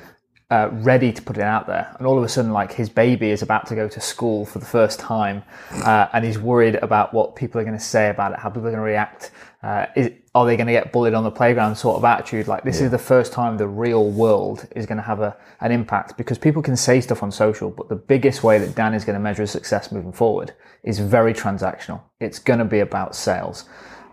Uh, 0.50 0.71
ready 0.73 1.12
to 1.12 1.21
put 1.21 1.37
it 1.37 1.43
out 1.43 1.67
there, 1.67 1.95
and 1.99 2.07
all 2.07 2.17
of 2.17 2.25
a 2.25 2.29
sudden, 2.29 2.55
like 2.55 2.73
his 2.73 2.88
baby 2.88 3.29
is 3.29 3.43
about 3.43 3.67
to 3.67 3.75
go 3.75 3.87
to 3.87 4.00
school 4.00 4.47
for 4.47 4.61
the 4.61 4.65
first 4.65 4.99
time, 4.99 5.43
uh, 5.85 6.09
and 6.15 6.25
he's 6.25 6.38
worried 6.38 6.77
about 6.77 7.12
what 7.12 7.37
people 7.37 7.61
are 7.61 7.65
going 7.65 7.77
to 7.77 7.85
say 7.85 8.09
about 8.09 8.33
it, 8.33 8.38
how 8.38 8.49
people 8.49 8.67
are 8.67 8.71
going 8.71 8.77
to 8.77 8.81
react. 8.81 9.31
Uh, 9.62 9.85
is, 9.95 10.11
are 10.38 10.47
they 10.47 10.57
going 10.57 10.68
to 10.68 10.73
get 10.73 10.92
bullied 10.92 11.14
on 11.14 11.25
the 11.25 11.30
playground 11.30 11.75
sort 11.75 11.97
of 11.97 12.04
attitude? 12.04 12.47
Like 12.47 12.62
this 12.62 12.78
yeah. 12.78 12.87
is 12.87 12.90
the 12.92 12.99
first 12.99 13.33
time 13.33 13.57
the 13.57 13.66
real 13.66 14.09
world 14.09 14.68
is 14.76 14.87
going 14.87 14.99
to 14.99 15.02
have 15.02 15.21
a, 15.21 15.37
an 15.61 15.73
impact 15.73 16.16
because 16.16 16.38
people 16.38 16.62
can 16.62 16.76
say 16.76 17.00
stuff 17.00 17.25
on 17.25 17.33
social, 17.33 17.71
but 17.71 17.88
the 17.88 17.97
biggest 17.97 18.45
way 18.45 18.59
that 18.59 18.76
Dan 18.76 18.95
is 18.95 19.04
going 19.04 19.14
to 19.14 19.21
measure 19.21 19.42
his 19.42 19.50
success 19.50 19.90
moving 19.90 20.12
forward 20.12 20.52
is 20.85 21.00
very 21.00 21.35
transactional. 21.35 22.00
It's 22.21 22.38
going 22.38 22.61
to 22.61 22.64
be 22.64 22.78
about 22.78 23.16
sales. 23.16 23.64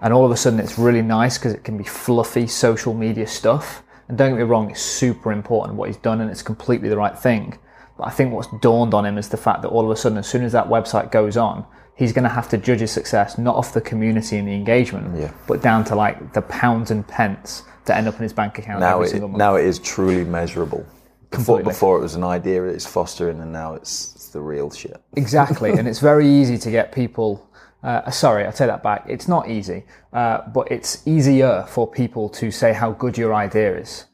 And 0.01 0.13
all 0.13 0.25
of 0.25 0.31
a 0.31 0.37
sudden 0.37 0.59
it's 0.59 0.79
really 0.79 1.03
nice 1.03 1.37
because 1.37 1.53
it 1.53 1.63
can 1.63 1.77
be 1.77 1.83
fluffy 1.83 2.47
social 2.47 2.95
media 2.95 3.27
stuff. 3.27 3.83
And 4.07 4.17
don't 4.17 4.31
get 4.31 4.37
me 4.37 4.43
wrong, 4.43 4.71
it's 4.71 4.81
super 4.81 5.31
important 5.31 5.77
what 5.77 5.89
he's 5.89 5.97
done 5.97 6.21
and 6.21 6.31
it's 6.31 6.41
completely 6.41 6.89
the 6.89 6.97
right 6.97 7.17
thing. 7.17 7.59
But 7.97 8.07
I 8.07 8.09
think 8.09 8.33
what's 8.33 8.49
dawned 8.61 8.93
on 8.95 9.05
him 9.05 9.19
is 9.19 9.29
the 9.29 9.37
fact 9.37 9.61
that 9.61 9.69
all 9.69 9.85
of 9.85 9.91
a 9.91 9.95
sudden, 9.95 10.17
as 10.17 10.27
soon 10.27 10.43
as 10.43 10.51
that 10.51 10.67
website 10.67 11.11
goes 11.11 11.37
on, 11.37 11.65
he's 11.95 12.13
going 12.13 12.23
to 12.23 12.29
have 12.29 12.49
to 12.49 12.57
judge 12.57 12.81
his 12.81 12.91
success 12.91 13.37
not 13.37 13.55
off 13.55 13.73
the 13.73 13.81
community 13.81 14.37
and 14.37 14.47
the 14.47 14.53
engagement, 14.53 15.17
yeah. 15.17 15.31
but 15.47 15.61
down 15.61 15.83
to 15.85 15.95
like 15.95 16.33
the 16.33 16.41
pounds 16.43 16.91
and 16.91 17.07
pence 17.07 17.63
that 17.85 17.97
end 17.97 18.07
up 18.07 18.15
in 18.15 18.23
his 18.23 18.33
bank 18.33 18.57
account 18.57 18.79
now 18.79 18.95
every 18.95 19.07
it, 19.07 19.11
single 19.11 19.29
month. 19.29 19.39
Now 19.39 19.55
it 19.55 19.65
is 19.65 19.79
truly 19.79 20.23
measurable. 20.23 20.85
Before, 21.31 21.61
before 21.61 21.97
it 21.97 22.01
was 22.01 22.15
an 22.15 22.23
idea 22.23 22.63
it's 22.63 22.85
fostering, 22.85 23.41
and 23.41 23.51
now 23.51 23.73
it's, 23.73 24.15
it's 24.15 24.29
the 24.29 24.39
real 24.39 24.71
shit. 24.71 25.01
Exactly, 25.17 25.71
and 25.71 25.87
it's 25.87 25.99
very 25.99 26.27
easy 26.27 26.57
to 26.57 26.71
get 26.71 26.91
people. 26.91 27.49
Uh, 27.83 28.09
sorry, 28.09 28.47
I 28.47 28.51
take 28.51 28.67
that 28.67 28.81
back. 28.81 29.05
It's 29.07 29.27
not 29.27 29.49
easy, 29.49 29.85
uh, 30.13 30.47
but 30.53 30.71
it's 30.71 31.05
easier 31.07 31.65
for 31.67 31.87
people 31.87 32.29
to 32.29 32.51
say 32.51 32.73
how 32.73 32.91
good 32.91 33.17
your 33.17 33.33
idea 33.33 33.77
is 33.77 34.05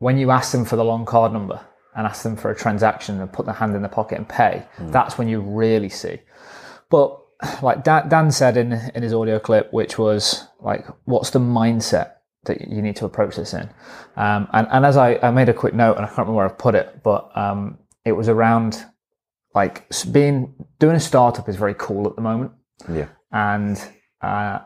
when 0.00 0.18
you 0.18 0.30
ask 0.30 0.52
them 0.52 0.64
for 0.64 0.76
the 0.76 0.84
long 0.84 1.04
card 1.04 1.32
number 1.32 1.60
and 1.94 2.06
ask 2.06 2.22
them 2.22 2.36
for 2.36 2.50
a 2.50 2.56
transaction 2.56 3.20
and 3.20 3.32
put 3.32 3.46
their 3.46 3.54
hand 3.54 3.76
in 3.76 3.82
the 3.82 3.88
pocket 3.88 4.18
and 4.18 4.28
pay. 4.28 4.66
Mm. 4.78 4.92
That's 4.92 5.18
when 5.18 5.28
you 5.28 5.40
really 5.40 5.88
see. 5.88 6.20
But 6.90 7.18
like 7.62 7.84
Dan, 7.84 8.08
Dan 8.08 8.30
said 8.30 8.56
in 8.56 8.72
in 8.94 9.02
his 9.02 9.14
audio 9.14 9.38
clip, 9.38 9.72
which 9.72 9.98
was 9.98 10.46
like, 10.60 10.86
what's 11.04 11.30
the 11.30 11.38
mindset 11.38 12.12
that 12.44 12.68
you 12.68 12.82
need 12.82 12.96
to 12.96 13.04
approach 13.04 13.36
this 13.36 13.54
in? 13.54 13.70
Um, 14.16 14.48
and 14.52 14.66
and 14.70 14.84
as 14.84 14.96
I, 14.96 15.18
I 15.22 15.30
made 15.30 15.48
a 15.48 15.54
quick 15.54 15.74
note, 15.74 15.96
and 15.96 16.04
I 16.04 16.08
can't 16.08 16.18
remember 16.18 16.34
where 16.34 16.46
I 16.46 16.52
put 16.52 16.74
it, 16.74 17.02
but 17.02 17.30
um, 17.36 17.78
it 18.04 18.12
was 18.12 18.28
around 18.28 18.84
like 19.54 19.88
being 20.12 20.54
doing 20.78 20.96
a 20.96 21.00
startup 21.00 21.48
is 21.48 21.56
very 21.56 21.74
cool 21.78 22.06
at 22.08 22.16
the 22.16 22.22
moment. 22.22 22.52
Yeah, 22.92 23.08
and 23.32 23.80
uh, 24.20 24.60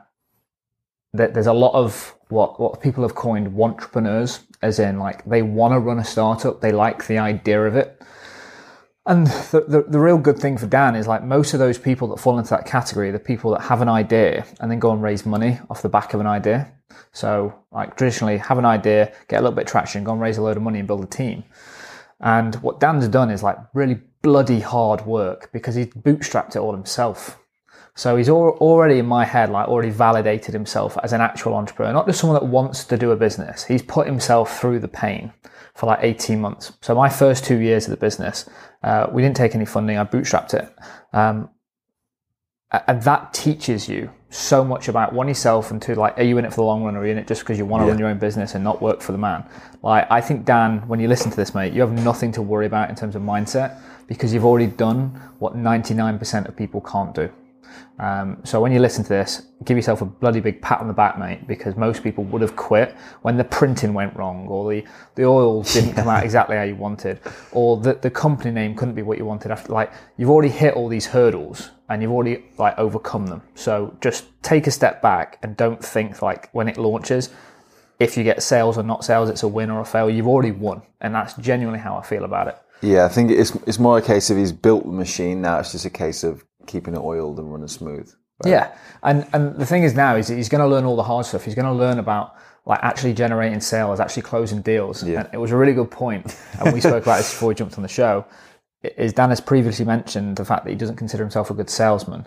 that 1.12 1.34
there's 1.34 1.46
a 1.46 1.52
lot 1.52 1.74
of 1.74 2.14
what 2.28 2.58
what 2.60 2.80
people 2.80 3.02
have 3.02 3.14
coined 3.14 3.60
entrepreneurs, 3.60 4.40
as 4.62 4.78
in 4.78 4.98
like 4.98 5.24
they 5.24 5.42
want 5.42 5.72
to 5.72 5.78
run 5.78 5.98
a 5.98 6.04
startup, 6.04 6.60
they 6.60 6.72
like 6.72 7.06
the 7.06 7.18
idea 7.18 7.64
of 7.64 7.76
it. 7.76 8.02
And 9.06 9.26
the, 9.26 9.64
the, 9.68 9.82
the 9.82 10.00
real 10.00 10.16
good 10.16 10.38
thing 10.38 10.56
for 10.56 10.66
Dan 10.66 10.96
is 10.96 11.06
like 11.06 11.22
most 11.22 11.52
of 11.52 11.60
those 11.60 11.76
people 11.76 12.08
that 12.08 12.18
fall 12.18 12.38
into 12.38 12.50
that 12.50 12.64
category, 12.64 13.10
the 13.10 13.18
people 13.18 13.50
that 13.50 13.60
have 13.60 13.82
an 13.82 13.88
idea 13.88 14.46
and 14.60 14.70
then 14.70 14.78
go 14.78 14.92
and 14.92 15.02
raise 15.02 15.26
money 15.26 15.58
off 15.68 15.82
the 15.82 15.90
back 15.90 16.14
of 16.14 16.20
an 16.20 16.26
idea. 16.26 16.72
So 17.12 17.54
like 17.70 17.96
traditionally 17.96 18.38
have 18.38 18.56
an 18.56 18.64
idea, 18.64 19.12
get 19.28 19.40
a 19.40 19.42
little 19.42 19.54
bit 19.54 19.66
of 19.66 19.70
traction, 19.70 20.04
go 20.04 20.12
and 20.12 20.20
raise 20.20 20.38
a 20.38 20.42
load 20.42 20.56
of 20.56 20.62
money 20.62 20.78
and 20.78 20.88
build 20.88 21.04
a 21.04 21.06
team. 21.06 21.44
And 22.20 22.54
what 22.56 22.80
Dan's 22.80 23.06
done 23.08 23.30
is 23.30 23.42
like 23.42 23.58
really 23.74 24.00
bloody 24.22 24.60
hard 24.60 25.04
work 25.04 25.50
because 25.52 25.74
he's 25.74 25.88
bootstrapped 25.88 26.56
it 26.56 26.60
all 26.60 26.72
himself. 26.72 27.38
So 27.96 28.16
he's 28.16 28.30
al- 28.30 28.56
already 28.58 28.98
in 28.98 29.06
my 29.06 29.26
head, 29.26 29.50
like 29.50 29.68
already 29.68 29.90
validated 29.90 30.54
himself 30.54 30.96
as 31.02 31.12
an 31.12 31.20
actual 31.20 31.54
entrepreneur, 31.54 31.92
not 31.92 32.06
just 32.06 32.20
someone 32.20 32.40
that 32.40 32.46
wants 32.46 32.84
to 32.84 32.96
do 32.96 33.10
a 33.10 33.16
business. 33.16 33.64
He's 33.64 33.82
put 33.82 34.06
himself 34.06 34.58
through 34.58 34.80
the 34.80 34.88
pain 34.88 35.32
for 35.74 35.86
like 35.86 35.98
18 36.02 36.40
months. 36.40 36.72
So 36.82 36.94
my 36.94 37.08
first 37.08 37.44
two 37.44 37.58
years 37.58 37.84
of 37.86 37.90
the 37.90 37.96
business, 37.96 38.48
uh, 38.82 39.08
we 39.12 39.22
didn't 39.22 39.36
take 39.36 39.54
any 39.54 39.64
funding. 39.64 39.98
I 39.98 40.04
bootstrapped 40.04 40.54
it. 40.54 40.72
Um, 41.12 41.50
and 42.88 43.02
that 43.02 43.32
teaches 43.32 43.88
you 43.88 44.10
so 44.30 44.64
much 44.64 44.88
about 44.88 45.12
one 45.12 45.28
yourself 45.28 45.70
and 45.70 45.80
two 45.80 45.94
like 45.94 46.18
are 46.18 46.24
you 46.24 46.38
in 46.38 46.44
it 46.44 46.50
for 46.50 46.56
the 46.56 46.62
long 46.64 46.82
run 46.82 46.96
or 46.96 47.00
are 47.00 47.06
you 47.06 47.12
in 47.12 47.18
it 47.18 47.26
just 47.28 47.42
because 47.42 47.56
you 47.56 47.64
want 47.64 47.82
to 47.82 47.84
Yeah. 47.84 47.92
run 47.92 47.98
your 48.00 48.08
own 48.08 48.18
business 48.18 48.56
and 48.56 48.64
not 48.64 48.82
work 48.82 49.00
for 49.00 49.12
the 49.12 49.18
man 49.18 49.44
like 49.82 50.10
i 50.10 50.20
think 50.20 50.44
dan 50.44 50.80
when 50.88 50.98
you 50.98 51.06
listen 51.06 51.30
to 51.30 51.36
this 51.36 51.54
mate 51.54 51.72
you 51.72 51.80
have 51.80 51.92
nothing 51.92 52.32
to 52.32 52.42
worry 52.42 52.66
about 52.66 52.90
in 52.90 52.96
terms 52.96 53.14
of 53.14 53.22
mindset 53.22 53.78
because 54.08 54.34
you've 54.34 54.44
already 54.44 54.66
done 54.66 55.10
what 55.38 55.54
99% 55.56 56.48
of 56.48 56.56
people 56.56 56.80
can't 56.80 57.14
do 57.14 57.30
um, 57.98 58.38
so 58.44 58.60
when 58.60 58.72
you 58.72 58.80
listen 58.80 59.04
to 59.04 59.08
this, 59.08 59.42
give 59.64 59.76
yourself 59.76 60.02
a 60.02 60.04
bloody 60.04 60.40
big 60.40 60.60
pat 60.60 60.80
on 60.80 60.88
the 60.88 60.92
back, 60.92 61.18
mate, 61.18 61.46
because 61.46 61.76
most 61.76 62.02
people 62.02 62.24
would 62.24 62.42
have 62.42 62.56
quit 62.56 62.92
when 63.22 63.36
the 63.36 63.44
printing 63.44 63.94
went 63.94 64.16
wrong, 64.16 64.48
or 64.48 64.70
the, 64.70 64.84
the 65.14 65.24
oil 65.24 65.62
didn't 65.74 65.94
come 65.94 66.08
out 66.08 66.24
exactly 66.24 66.56
how 66.56 66.62
you 66.64 66.74
wanted, 66.74 67.20
or 67.52 67.76
the, 67.76 67.94
the 67.94 68.10
company 68.10 68.50
name 68.50 68.74
couldn't 68.74 68.94
be 68.94 69.02
what 69.02 69.18
you 69.18 69.24
wanted. 69.24 69.50
After 69.50 69.72
like 69.72 69.92
you've 70.16 70.30
already 70.30 70.50
hit 70.50 70.74
all 70.74 70.88
these 70.88 71.06
hurdles 71.06 71.70
and 71.88 72.02
you've 72.02 72.10
already 72.10 72.44
like 72.58 72.76
overcome 72.78 73.26
them. 73.26 73.42
So 73.54 73.96
just 74.00 74.24
take 74.42 74.66
a 74.66 74.70
step 74.70 75.00
back 75.00 75.38
and 75.42 75.56
don't 75.56 75.82
think 75.84 76.20
like 76.20 76.50
when 76.52 76.68
it 76.68 76.76
launches, 76.76 77.30
if 78.00 78.16
you 78.16 78.24
get 78.24 78.42
sales 78.42 78.76
or 78.76 78.82
not 78.82 79.04
sales, 79.04 79.30
it's 79.30 79.44
a 79.44 79.48
win 79.48 79.70
or 79.70 79.80
a 79.80 79.84
fail. 79.84 80.10
You've 80.10 80.26
already 80.26 80.50
won, 80.50 80.82
and 81.00 81.14
that's 81.14 81.34
genuinely 81.34 81.78
how 81.78 81.96
I 81.96 82.02
feel 82.02 82.24
about 82.24 82.48
it. 82.48 82.58
Yeah, 82.84 83.04
I 83.04 83.08
think 83.08 83.30
it's 83.30 83.54
it's 83.66 83.78
more 83.78 83.98
a 83.98 84.02
case 84.02 84.30
of 84.30 84.36
he's 84.36 84.52
built 84.52 84.84
the 84.84 84.92
machine. 84.92 85.40
Now 85.40 85.58
it's 85.58 85.72
just 85.72 85.84
a 85.84 85.90
case 85.90 86.22
of 86.24 86.44
keeping 86.66 86.94
it 86.94 87.00
oiled 87.00 87.38
and 87.38 87.50
running 87.50 87.68
smooth. 87.68 88.12
Yeah, 88.44 88.76
and 89.02 89.26
and 89.32 89.56
the 89.56 89.66
thing 89.66 89.84
is 89.84 89.94
now 89.94 90.16
is 90.16 90.28
he's 90.28 90.48
going 90.48 90.60
to 90.60 90.66
learn 90.66 90.84
all 90.84 90.96
the 90.96 91.02
hard 91.02 91.26
stuff. 91.26 91.44
He's 91.44 91.54
going 91.54 91.66
to 91.66 91.72
learn 91.72 91.98
about 91.98 92.34
like 92.66 92.80
actually 92.82 93.14
generating 93.14 93.60
sales, 93.60 94.00
actually 94.00 94.22
closing 94.22 94.62
deals. 94.62 95.02
Yeah. 95.02 95.20
And 95.20 95.28
it 95.32 95.36
was 95.38 95.50
a 95.50 95.56
really 95.56 95.74
good 95.74 95.90
point, 95.90 96.36
and 96.60 96.72
we 96.72 96.80
spoke 96.80 97.02
about 97.02 97.18
this 97.18 97.30
before 97.30 97.48
we 97.48 97.54
jumped 97.54 97.76
on 97.76 97.82
the 97.82 97.88
show. 97.88 98.26
Is 98.82 99.14
Dan 99.14 99.30
has 99.30 99.40
previously 99.40 99.84
mentioned 99.84 100.36
the 100.36 100.44
fact 100.44 100.64
that 100.64 100.70
he 100.70 100.76
doesn't 100.76 100.96
consider 100.96 101.22
himself 101.22 101.50
a 101.50 101.54
good 101.54 101.70
salesman, 101.70 102.26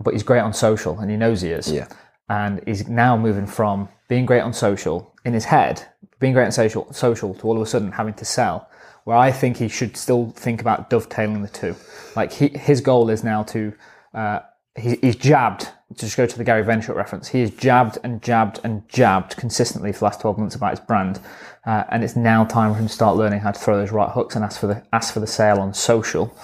but 0.00 0.12
he's 0.14 0.22
great 0.22 0.40
on 0.40 0.52
social, 0.52 0.98
and 1.00 1.10
he 1.10 1.16
knows 1.16 1.40
he 1.40 1.50
is. 1.50 1.70
Yeah. 1.70 1.88
And 2.28 2.62
he's 2.66 2.88
now 2.88 3.16
moving 3.16 3.46
from 3.46 3.88
being 4.08 4.26
great 4.26 4.42
on 4.42 4.52
social 4.52 5.12
in 5.24 5.32
his 5.32 5.44
head, 5.44 5.86
being 6.20 6.32
great 6.32 6.44
on 6.44 6.52
social, 6.52 6.92
social 6.92 7.34
to 7.34 7.46
all 7.46 7.56
of 7.56 7.62
a 7.62 7.66
sudden 7.66 7.92
having 7.92 8.14
to 8.14 8.24
sell. 8.24 8.68
Where 9.04 9.16
I 9.16 9.32
think 9.32 9.56
he 9.56 9.68
should 9.68 9.96
still 9.96 10.30
think 10.30 10.60
about 10.60 10.90
dovetailing 10.90 11.42
the 11.42 11.48
two. 11.48 11.74
Like 12.14 12.32
he, 12.32 12.48
his 12.48 12.80
goal 12.80 13.10
is 13.10 13.24
now 13.24 13.42
to 13.44 13.72
uh, 14.14 14.40
he, 14.76 14.96
he's 15.00 15.16
jabbed. 15.16 15.68
To 15.96 16.06
just 16.06 16.16
go 16.16 16.24
to 16.24 16.38
the 16.38 16.44
Gary 16.44 16.64
Vaynerchuk 16.64 16.94
reference, 16.94 17.28
he 17.28 17.42
has 17.42 17.50
jabbed 17.50 17.98
and 18.02 18.22
jabbed 18.22 18.60
and 18.64 18.88
jabbed 18.88 19.36
consistently 19.36 19.92
for 19.92 19.98
the 19.98 20.04
last 20.06 20.22
twelve 20.22 20.38
months 20.38 20.54
about 20.54 20.70
his 20.70 20.80
brand, 20.80 21.20
uh, 21.66 21.84
and 21.90 22.02
it's 22.02 22.16
now 22.16 22.46
time 22.46 22.72
for 22.72 22.78
him 22.78 22.86
to 22.86 22.92
start 22.92 23.18
learning 23.18 23.40
how 23.40 23.50
to 23.50 23.60
throw 23.60 23.76
those 23.76 23.92
right 23.92 24.08
hooks 24.08 24.34
and 24.34 24.42
ask 24.42 24.58
for 24.58 24.68
the 24.68 24.82
ask 24.94 25.12
for 25.12 25.20
the 25.20 25.26
sale 25.26 25.58
on 25.58 25.74
social. 25.74 26.34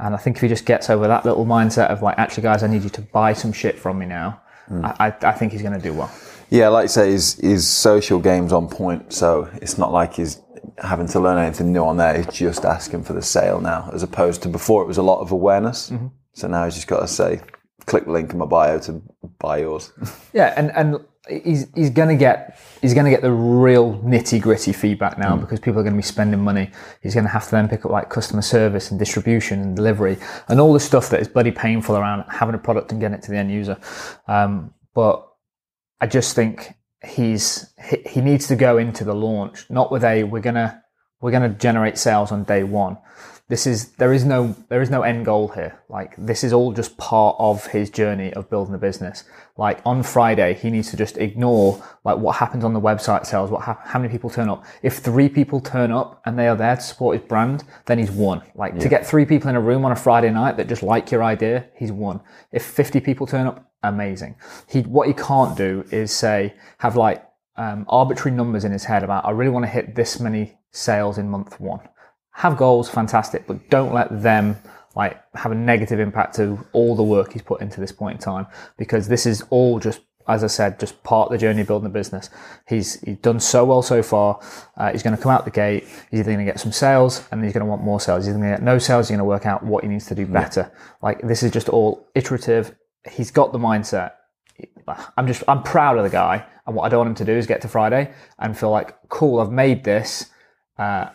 And 0.00 0.12
I 0.12 0.18
think 0.18 0.36
if 0.36 0.42
he 0.42 0.48
just 0.48 0.66
gets 0.66 0.90
over 0.90 1.06
that 1.06 1.24
little 1.24 1.46
mindset 1.46 1.86
of 1.86 2.02
like, 2.02 2.18
actually, 2.18 2.42
guys, 2.42 2.62
I 2.62 2.66
need 2.66 2.82
you 2.82 2.90
to 2.90 3.00
buy 3.00 3.32
some 3.32 3.52
shit 3.52 3.78
from 3.78 3.98
me 3.98 4.06
now, 4.06 4.40
I, 4.68 5.06
I, 5.06 5.28
I 5.28 5.32
think 5.32 5.52
he's 5.52 5.62
going 5.62 5.72
to 5.72 5.80
do 5.80 5.94
well. 5.94 6.10
Yeah, 6.50 6.68
like 6.68 6.84
you 6.84 6.88
say, 6.88 7.12
his, 7.12 7.34
his 7.34 7.66
social 7.66 8.18
game's 8.18 8.52
on 8.52 8.68
point, 8.68 9.12
so 9.12 9.48
it's 9.62 9.78
not 9.78 9.92
like 9.92 10.14
he's 10.14 10.42
having 10.78 11.06
to 11.08 11.20
learn 11.20 11.38
anything 11.38 11.72
new 11.72 11.84
on 11.84 11.96
there. 11.96 12.16
He's 12.16 12.26
just 12.34 12.64
asking 12.64 13.04
for 13.04 13.12
the 13.12 13.22
sale 13.22 13.60
now, 13.60 13.90
as 13.92 14.02
opposed 14.02 14.42
to 14.42 14.48
before 14.48 14.82
it 14.82 14.86
was 14.86 14.98
a 14.98 15.02
lot 15.02 15.20
of 15.20 15.32
awareness. 15.32 15.92
So 16.34 16.48
now 16.48 16.64
he's 16.64 16.74
just 16.74 16.86
got 16.86 17.00
to 17.00 17.08
say, 17.08 17.40
click 17.86 18.04
the 18.04 18.12
link 18.12 18.32
in 18.32 18.38
my 18.38 18.44
bio 18.46 18.78
to 18.80 19.02
buy 19.38 19.58
yours. 19.58 19.92
Yeah, 20.32 20.52
and 20.56 20.70
and 20.72 21.00
he's 21.28 21.66
he's 21.74 21.88
gonna 21.88 22.16
get 22.16 22.58
he's 22.82 22.92
gonna 22.92 23.08
get 23.10 23.22
the 23.22 23.32
real 23.32 23.98
nitty 24.00 24.40
gritty 24.40 24.72
feedback 24.72 25.18
now 25.18 25.34
because 25.36 25.58
people 25.60 25.80
are 25.80 25.82
gonna 25.82 25.96
be 25.96 26.02
spending 26.02 26.40
money. 26.40 26.70
He's 27.02 27.14
gonna 27.14 27.28
have 27.28 27.44
to 27.46 27.50
then 27.52 27.68
pick 27.68 27.86
up 27.86 27.90
like 27.90 28.10
customer 28.10 28.42
service 28.42 28.90
and 28.90 28.98
distribution 28.98 29.60
and 29.62 29.74
delivery 29.74 30.18
and 30.48 30.60
all 30.60 30.74
the 30.74 30.80
stuff 30.80 31.08
that 31.10 31.20
is 31.20 31.28
bloody 31.28 31.52
painful 31.52 31.96
around 31.96 32.24
having 32.28 32.54
a 32.54 32.58
product 32.58 32.92
and 32.92 33.00
getting 33.00 33.16
it 33.16 33.22
to 33.22 33.30
the 33.30 33.38
end 33.38 33.50
user. 33.50 33.78
Um, 34.28 34.74
but 34.94 35.26
I 36.02 36.06
just 36.06 36.36
think 36.36 36.74
he's 37.06 37.72
he, 37.88 38.02
he 38.06 38.20
needs 38.20 38.46
to 38.48 38.56
go 38.56 38.78
into 38.78 39.04
the 39.04 39.14
launch 39.14 39.68
not 39.70 39.90
with 39.90 40.04
a 40.04 40.24
we're 40.24 40.40
gonna 40.40 40.82
we're 41.20 41.30
gonna 41.30 41.48
generate 41.48 41.98
sales 41.98 42.32
on 42.32 42.44
day 42.44 42.62
one. 42.62 42.98
This 43.48 43.64
is 43.64 43.92
there 43.92 44.12
is 44.12 44.24
no 44.24 44.56
there 44.68 44.82
is 44.82 44.90
no 44.90 45.02
end 45.02 45.24
goal 45.24 45.48
here. 45.48 45.80
Like 45.88 46.14
this 46.18 46.42
is 46.42 46.52
all 46.52 46.72
just 46.72 46.96
part 46.98 47.36
of 47.38 47.66
his 47.68 47.90
journey 47.90 48.32
of 48.34 48.50
building 48.50 48.74
a 48.74 48.78
business. 48.78 49.22
Like 49.56 49.80
on 49.86 50.02
Friday, 50.02 50.54
he 50.54 50.68
needs 50.68 50.90
to 50.90 50.96
just 50.96 51.16
ignore 51.16 51.80
like 52.04 52.18
what 52.18 52.36
happens 52.36 52.64
on 52.64 52.74
the 52.74 52.80
website 52.80 53.24
sales, 53.24 53.50
what 53.50 53.62
hap- 53.62 53.86
how 53.86 54.00
many 54.00 54.10
people 54.10 54.30
turn 54.30 54.48
up. 54.48 54.64
If 54.82 54.98
three 54.98 55.28
people 55.28 55.60
turn 55.60 55.92
up 55.92 56.20
and 56.26 56.36
they 56.36 56.48
are 56.48 56.56
there 56.56 56.74
to 56.74 56.82
support 56.82 57.18
his 57.18 57.28
brand, 57.28 57.62
then 57.86 57.98
he's 58.00 58.10
won. 58.10 58.42
Like 58.56 58.78
to 58.80 58.88
get 58.88 59.06
three 59.06 59.24
people 59.24 59.48
in 59.48 59.54
a 59.54 59.60
room 59.60 59.84
on 59.84 59.92
a 59.92 59.96
Friday 59.96 60.30
night 60.30 60.56
that 60.56 60.66
just 60.66 60.82
like 60.82 61.12
your 61.12 61.22
idea, 61.22 61.66
he's 61.76 61.92
won. 61.92 62.20
If 62.50 62.64
fifty 62.64 62.98
people 62.98 63.28
turn 63.28 63.46
up, 63.46 63.65
amazing. 63.88 64.36
He 64.68 64.82
what 64.82 65.08
he 65.08 65.14
can't 65.14 65.56
do 65.56 65.84
is 65.90 66.12
say 66.12 66.54
have 66.78 66.96
like 66.96 67.24
um, 67.56 67.86
arbitrary 67.88 68.36
numbers 68.36 68.64
in 68.64 68.72
his 68.72 68.84
head 68.84 69.02
about 69.02 69.24
I 69.24 69.30
really 69.30 69.50
want 69.50 69.64
to 69.64 69.70
hit 69.70 69.94
this 69.94 70.20
many 70.20 70.58
sales 70.72 71.18
in 71.18 71.28
month 71.28 71.58
one. 71.60 71.80
Have 72.32 72.56
goals, 72.56 72.88
fantastic, 72.88 73.46
but 73.46 73.70
don't 73.70 73.94
let 73.94 74.22
them 74.22 74.56
like 74.94 75.20
have 75.34 75.52
a 75.52 75.54
negative 75.54 76.00
impact 76.00 76.36
to 76.36 76.58
all 76.72 76.96
the 76.96 77.02
work 77.02 77.32
he's 77.32 77.42
put 77.42 77.60
into 77.60 77.80
this 77.80 77.92
point 77.92 78.16
in 78.16 78.20
time 78.20 78.46
because 78.78 79.08
this 79.08 79.26
is 79.26 79.42
all 79.50 79.78
just 79.78 80.00
as 80.28 80.42
I 80.42 80.48
said, 80.48 80.80
just 80.80 81.02
part 81.02 81.28
of 81.28 81.32
the 81.32 81.38
journey 81.38 81.60
of 81.60 81.66
building 81.66 81.86
a 81.86 81.90
business. 81.90 82.30
He's 82.68 83.00
he's 83.00 83.18
done 83.18 83.40
so 83.40 83.64
well 83.64 83.82
so 83.82 84.02
far. 84.02 84.40
Uh, 84.76 84.92
he's 84.92 85.02
going 85.02 85.16
to 85.16 85.22
come 85.22 85.30
out 85.30 85.44
the 85.44 85.50
gate. 85.50 85.84
He's 86.10 86.20
either 86.20 86.32
going 86.32 86.44
to 86.44 86.44
get 86.44 86.60
some 86.60 86.72
sales 86.72 87.24
and 87.30 87.44
he's 87.44 87.52
going 87.52 87.64
to 87.64 87.66
want 87.66 87.82
more 87.82 88.00
sales. 88.00 88.26
He's 88.26 88.34
going 88.34 88.42
to 88.42 88.56
get 88.56 88.62
no 88.62 88.78
sales. 88.78 89.06
He's 89.06 89.16
going 89.16 89.18
to 89.18 89.24
work 89.24 89.46
out 89.46 89.62
what 89.62 89.84
he 89.84 89.88
needs 89.88 90.06
to 90.06 90.14
do 90.14 90.26
better. 90.26 90.72
Like 91.02 91.20
this 91.22 91.42
is 91.42 91.52
just 91.52 91.68
all 91.68 92.08
iterative. 92.14 92.74
He's 93.10 93.30
got 93.30 93.52
the 93.52 93.58
mindset. 93.58 94.12
I'm 95.16 95.26
just 95.26 95.42
I'm 95.48 95.62
proud 95.62 95.98
of 95.98 96.04
the 96.04 96.10
guy, 96.10 96.44
and 96.66 96.74
what 96.74 96.84
I 96.84 96.88
don't 96.88 96.98
want 97.00 97.10
him 97.10 97.26
to 97.26 97.32
do 97.32 97.36
is 97.36 97.46
get 97.46 97.60
to 97.62 97.68
Friday 97.68 98.12
and 98.38 98.56
feel 98.56 98.70
like, 98.70 98.96
cool, 99.08 99.40
I've 99.40 99.50
made 99.50 99.84
this, 99.84 100.30
uh, 100.78 101.10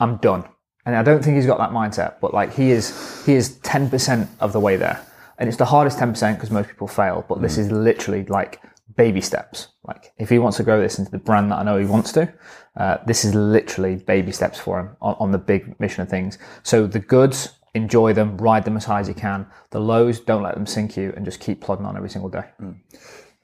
I'm 0.00 0.16
done. 0.18 0.44
And 0.84 0.94
I 0.94 1.02
don't 1.02 1.22
think 1.22 1.34
he's 1.34 1.46
got 1.46 1.58
that 1.58 1.70
mindset, 1.70 2.20
but 2.20 2.32
like 2.32 2.54
he 2.54 2.70
is, 2.70 3.24
he 3.26 3.34
is 3.34 3.58
ten 3.58 3.90
percent 3.90 4.30
of 4.38 4.52
the 4.52 4.60
way 4.60 4.76
there, 4.76 5.04
and 5.38 5.48
it's 5.48 5.58
the 5.58 5.64
hardest 5.64 5.98
ten 5.98 6.10
percent 6.12 6.38
because 6.38 6.50
most 6.50 6.68
people 6.68 6.86
fail. 6.86 7.24
But 7.28 7.42
this 7.42 7.58
is 7.58 7.72
literally 7.72 8.24
like 8.26 8.62
baby 8.96 9.20
steps. 9.20 9.68
Like 9.82 10.12
if 10.18 10.28
he 10.28 10.38
wants 10.38 10.56
to 10.58 10.62
grow 10.62 10.80
this 10.80 10.98
into 10.98 11.10
the 11.10 11.18
brand 11.18 11.50
that 11.50 11.58
I 11.58 11.62
know 11.64 11.78
he 11.78 11.86
wants 11.86 12.12
to, 12.12 12.32
uh, 12.76 12.98
this 13.06 13.24
is 13.24 13.34
literally 13.34 13.96
baby 13.96 14.30
steps 14.30 14.58
for 14.58 14.78
him 14.78 14.96
on, 15.00 15.16
on 15.18 15.32
the 15.32 15.38
big 15.38 15.78
mission 15.80 16.02
of 16.02 16.08
things. 16.08 16.38
So 16.62 16.86
the 16.86 17.00
goods, 17.00 17.50
enjoy 17.76 18.12
them, 18.12 18.36
ride 18.38 18.64
them 18.64 18.76
as 18.76 18.84
high 18.84 19.00
as 19.00 19.08
you 19.08 19.14
can. 19.14 19.46
The 19.70 19.80
lows, 19.80 20.20
don't 20.20 20.42
let 20.42 20.54
them 20.54 20.66
sink 20.66 20.96
you, 20.96 21.12
and 21.16 21.24
just 21.24 21.40
keep 21.40 21.60
plodding 21.60 21.86
on 21.86 21.96
every 21.96 22.10
single 22.10 22.30
day. 22.30 22.44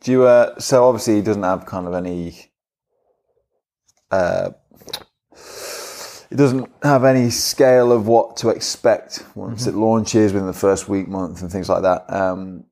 Do 0.01 0.11
you? 0.11 0.25
Uh, 0.25 0.59
so 0.59 0.85
obviously 0.85 1.17
he 1.17 1.23
doesn't 1.23 1.43
have 1.43 1.67
kind 1.67 1.87
of 1.87 1.95
any. 1.95 2.51
Uh, 4.11 4.51
he 6.29 6.37
doesn't 6.37 6.71
have 6.83 7.05
any 7.05 7.31
scale 7.31 7.93
of 7.93 8.07
what 8.07 8.37
to 8.39 8.49
expect 8.49 9.25
once 9.35 9.67
it 9.67 9.75
launches 9.75 10.33
within 10.33 10.47
the 10.47 10.53
first 10.55 10.89
week, 10.89 11.07
month, 11.07 11.43
and 11.43 11.53
things 11.53 11.69
like 11.69 11.83
that. 11.83 12.13
Um, 12.13 12.65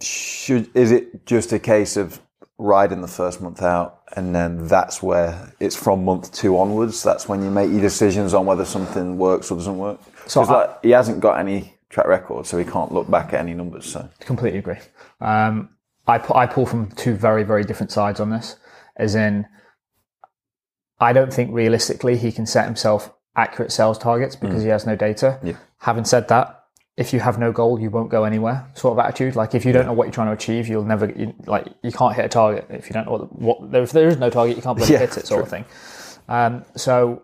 should 0.00 0.74
is 0.76 0.92
it 0.92 1.24
just 1.24 1.52
a 1.52 1.58
case 1.58 1.96
of 1.96 2.20
riding 2.58 3.02
the 3.02 3.08
first 3.08 3.40
month 3.40 3.62
out, 3.62 4.00
and 4.16 4.34
then 4.34 4.66
that's 4.66 5.02
where 5.02 5.52
it's 5.60 5.76
from 5.76 6.04
month 6.04 6.32
two 6.32 6.58
onwards? 6.58 7.02
That's 7.02 7.28
when 7.28 7.42
you 7.42 7.50
make 7.50 7.70
your 7.70 7.80
decisions 7.80 8.32
on 8.34 8.46
whether 8.46 8.64
something 8.64 9.18
works 9.18 9.50
or 9.50 9.56
doesn't 9.58 9.78
work. 9.78 10.00
So 10.26 10.42
I- 10.42 10.44
like 10.52 10.82
he 10.82 10.90
hasn't 10.90 11.20
got 11.20 11.38
any 11.38 11.74
track 11.90 12.06
record, 12.06 12.46
so 12.46 12.58
he 12.58 12.64
can't 12.64 12.92
look 12.92 13.10
back 13.10 13.32
at 13.32 13.40
any 13.40 13.54
numbers. 13.54 13.86
So 13.86 14.08
Completely 14.20 14.58
agree. 14.58 14.78
Um, 15.20 15.70
I, 16.06 16.18
pu- 16.18 16.34
I 16.34 16.46
pull 16.46 16.66
from 16.66 16.90
two 16.92 17.14
very, 17.14 17.42
very 17.42 17.64
different 17.64 17.92
sides 17.92 18.20
on 18.20 18.30
this. 18.30 18.56
As 18.96 19.14
in, 19.14 19.46
I 20.98 21.12
don't 21.12 21.32
think 21.32 21.52
realistically 21.52 22.16
he 22.16 22.32
can 22.32 22.46
set 22.46 22.64
himself 22.64 23.12
accurate 23.36 23.70
sales 23.70 23.98
targets 23.98 24.34
because 24.34 24.62
he 24.62 24.68
has 24.70 24.86
no 24.86 24.96
data. 24.96 25.38
Yeah. 25.42 25.56
Having 25.80 26.06
said 26.06 26.28
that, 26.28 26.55
if 26.96 27.12
you 27.12 27.20
have 27.20 27.38
no 27.38 27.52
goal, 27.52 27.78
you 27.78 27.90
won't 27.90 28.10
go 28.10 28.24
anywhere 28.24 28.66
sort 28.74 28.92
of 28.92 29.04
attitude. 29.04 29.36
Like 29.36 29.54
if 29.54 29.64
you 29.66 29.72
don't 29.72 29.86
know 29.86 29.92
what 29.92 30.04
you're 30.04 30.12
trying 30.12 30.28
to 30.28 30.32
achieve, 30.32 30.66
you'll 30.66 30.84
never 30.84 31.06
you, 31.10 31.34
like 31.46 31.66
you 31.82 31.92
can't 31.92 32.14
hit 32.14 32.24
a 32.24 32.28
target 32.28 32.66
if 32.70 32.88
you 32.88 32.94
don't 32.94 33.06
know 33.06 33.12
what, 33.12 33.60
what 33.60 33.82
if 33.82 33.92
there 33.92 34.08
is 34.08 34.16
no 34.16 34.30
target, 34.30 34.56
you 34.56 34.62
can't 34.62 34.78
Yeah, 34.78 34.98
hit 34.98 35.16
it 35.16 35.26
sort 35.26 35.42
of 35.42 35.48
thing. 35.50 35.66
Um, 36.28 36.64
so 36.74 37.22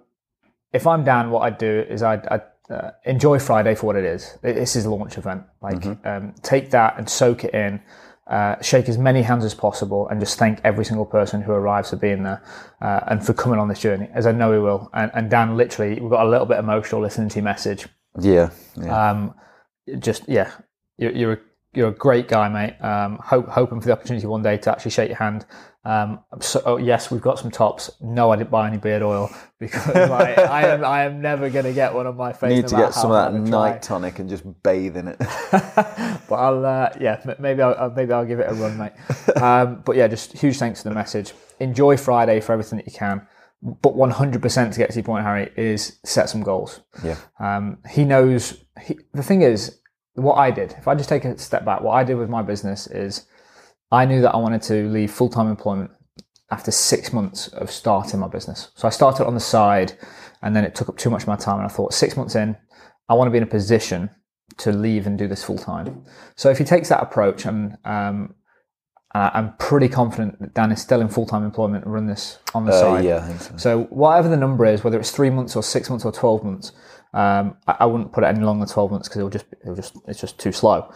if 0.72 0.86
I'm 0.86 1.04
Dan, 1.04 1.30
what 1.30 1.40
I'd 1.42 1.58
do 1.58 1.86
is 1.88 2.02
I'd, 2.02 2.26
I'd 2.28 2.42
uh, 2.70 2.90
enjoy 3.04 3.38
Friday 3.38 3.74
for 3.74 3.86
what 3.86 3.96
it 3.96 4.04
is. 4.04 4.38
This 4.42 4.76
is 4.76 4.84
a 4.84 4.90
launch 4.90 5.16
event. 5.16 5.44
Like 5.62 5.84
um, 6.06 6.34
take 6.42 6.70
that 6.70 6.98
and 6.98 7.08
soak 7.08 7.44
it 7.44 7.54
in. 7.54 7.80
Uh, 8.26 8.60
shake 8.62 8.88
as 8.88 8.96
many 8.96 9.20
hands 9.20 9.44
as 9.44 9.52
possible 9.52 10.08
and 10.08 10.20
just 10.20 10.38
thank 10.38 10.60
every 10.64 10.84
single 10.84 11.04
person 11.04 11.42
who 11.42 11.50
arrives 11.52 11.90
for 11.90 11.96
being 11.96 12.22
there 12.22 12.40
uh, 12.80 13.00
and 13.08 13.26
for 13.26 13.34
coming 13.34 13.58
on 13.58 13.68
this 13.68 13.80
journey, 13.80 14.08
as 14.14 14.26
I 14.26 14.32
know 14.32 14.50
we 14.50 14.60
will. 14.60 14.88
And, 14.94 15.10
and 15.12 15.28
Dan, 15.28 15.56
literally, 15.56 16.00
we 16.00 16.08
got 16.08 16.24
a 16.24 16.28
little 16.28 16.46
bit 16.46 16.58
emotional 16.58 17.00
listening 17.02 17.28
to 17.30 17.34
your 17.36 17.44
message 17.44 17.88
Yeah, 18.18 18.50
yeah. 18.80 19.10
um, 19.10 19.34
just 19.98 20.28
yeah, 20.28 20.52
you're 20.98 21.12
you're 21.12 21.32
a, 21.32 21.38
you're 21.74 21.88
a 21.88 21.94
great 21.94 22.28
guy, 22.28 22.48
mate. 22.48 22.76
Um, 22.84 23.18
hope, 23.18 23.48
hoping 23.48 23.80
for 23.80 23.86
the 23.86 23.92
opportunity 23.92 24.26
one 24.26 24.42
day 24.42 24.58
to 24.58 24.70
actually 24.70 24.90
shake 24.90 25.08
your 25.08 25.18
hand. 25.18 25.46
Um, 25.84 26.20
so, 26.40 26.62
oh, 26.64 26.76
yes, 26.76 27.10
we've 27.10 27.20
got 27.20 27.40
some 27.40 27.50
tops. 27.50 27.90
No, 28.00 28.30
I 28.30 28.36
didn't 28.36 28.50
buy 28.50 28.68
any 28.68 28.76
beard 28.76 29.02
oil 29.02 29.30
because 29.58 29.86
like, 29.94 30.38
I 30.38 30.68
am 30.68 30.84
I 30.84 31.04
am 31.04 31.20
never 31.20 31.50
going 31.50 31.64
to 31.64 31.72
get 31.72 31.92
one 31.92 32.06
on 32.06 32.16
my 32.16 32.32
face. 32.32 32.50
Need 32.50 32.62
no 32.62 32.68
to 32.68 32.76
get 32.76 32.94
some 32.94 33.10
of 33.10 33.32
that 33.32 33.38
night 33.38 33.82
tonic 33.82 34.18
and 34.18 34.28
just 34.28 34.44
bathe 34.62 34.96
in 34.96 35.08
it. 35.08 35.18
but 35.50 36.32
I'll 36.32 36.64
uh, 36.64 36.90
yeah 37.00 37.20
maybe 37.40 37.62
I'll 37.62 37.90
maybe 37.90 38.12
I'll 38.12 38.26
give 38.26 38.38
it 38.38 38.50
a 38.50 38.54
run, 38.54 38.78
mate. 38.78 38.92
Um, 39.42 39.82
but 39.84 39.96
yeah, 39.96 40.06
just 40.06 40.32
huge 40.34 40.58
thanks 40.58 40.82
for 40.82 40.88
the 40.88 40.94
message. 40.94 41.32
Enjoy 41.58 41.96
Friday 41.96 42.40
for 42.40 42.52
everything 42.52 42.76
that 42.76 42.86
you 42.86 42.92
can. 42.92 43.26
But 43.62 43.94
100% 43.94 44.72
to 44.72 44.78
get 44.78 44.90
to 44.90 44.94
your 44.96 45.04
point, 45.04 45.24
Harry, 45.24 45.52
is 45.56 46.00
set 46.04 46.28
some 46.28 46.42
goals. 46.42 46.80
yeah, 47.04 47.16
Um, 47.38 47.78
he 47.88 48.04
knows. 48.04 48.64
He, 48.80 48.98
the 49.14 49.22
thing 49.22 49.42
is, 49.42 49.78
what 50.14 50.34
I 50.34 50.50
did, 50.50 50.74
if 50.78 50.88
I 50.88 50.96
just 50.96 51.08
take 51.08 51.24
a 51.24 51.38
step 51.38 51.64
back, 51.64 51.80
what 51.80 51.92
I 51.92 52.02
did 52.02 52.16
with 52.16 52.28
my 52.28 52.42
business 52.42 52.88
is 52.88 53.26
I 53.92 54.04
knew 54.04 54.20
that 54.22 54.34
I 54.34 54.38
wanted 54.38 54.62
to 54.62 54.88
leave 54.88 55.12
full 55.12 55.28
time 55.28 55.48
employment 55.48 55.92
after 56.50 56.70
six 56.70 57.12
months 57.12 57.48
of 57.48 57.70
starting 57.70 58.18
my 58.20 58.28
business. 58.28 58.70
So 58.74 58.88
I 58.88 58.90
started 58.90 59.26
on 59.26 59.34
the 59.34 59.40
side 59.40 59.92
and 60.42 60.54
then 60.56 60.64
it 60.64 60.74
took 60.74 60.88
up 60.88 60.96
too 60.98 61.08
much 61.08 61.22
of 61.22 61.28
my 61.28 61.36
time. 61.36 61.58
And 61.58 61.64
I 61.66 61.68
thought, 61.68 61.94
six 61.94 62.16
months 62.16 62.34
in, 62.34 62.56
I 63.08 63.14
want 63.14 63.28
to 63.28 63.30
be 63.30 63.38
in 63.38 63.44
a 63.44 63.46
position 63.46 64.10
to 64.58 64.72
leave 64.72 65.06
and 65.06 65.16
do 65.16 65.28
this 65.28 65.44
full 65.44 65.56
time. 65.56 66.04
So 66.36 66.50
if 66.50 66.58
he 66.58 66.64
takes 66.64 66.88
that 66.88 67.02
approach, 67.02 67.46
and 67.46 67.76
um, 67.84 68.34
I- 69.14 69.30
I'm 69.34 69.54
pretty 69.56 69.88
confident 69.88 70.40
that 70.40 70.54
Dan 70.54 70.72
is 70.72 70.80
still 70.80 71.00
in 71.00 71.08
full 71.08 71.26
time 71.26 71.44
employment 71.44 71.84
and 71.84 71.92
run 71.92 72.06
this 72.06 72.38
on 72.54 72.64
the 72.66 72.72
uh, 72.72 72.80
side. 72.80 73.04
yeah, 73.04 73.38
so. 73.38 73.56
So 73.56 73.82
whatever 73.84 74.28
the 74.28 74.36
number 74.36 74.64
is, 74.66 74.82
whether 74.84 74.98
it's 74.98 75.10
three 75.10 75.30
months 75.30 75.54
or 75.56 75.62
six 75.62 75.90
months 75.90 76.04
or 76.04 76.12
twelve 76.12 76.42
months, 76.44 76.72
um, 77.14 77.56
I, 77.66 77.76
I 77.80 77.86
wouldn't 77.86 78.12
put 78.12 78.24
it 78.24 78.28
any 78.28 78.40
longer 78.40 78.64
than 78.64 78.72
twelve 78.72 78.90
months 78.90 79.08
because 79.08 79.18
it'll 79.18 79.30
just 79.30 79.46
it'll 79.62 79.74
just 79.76 79.96
it's 80.06 80.20
just 80.20 80.38
too 80.38 80.52
slow. 80.52 80.90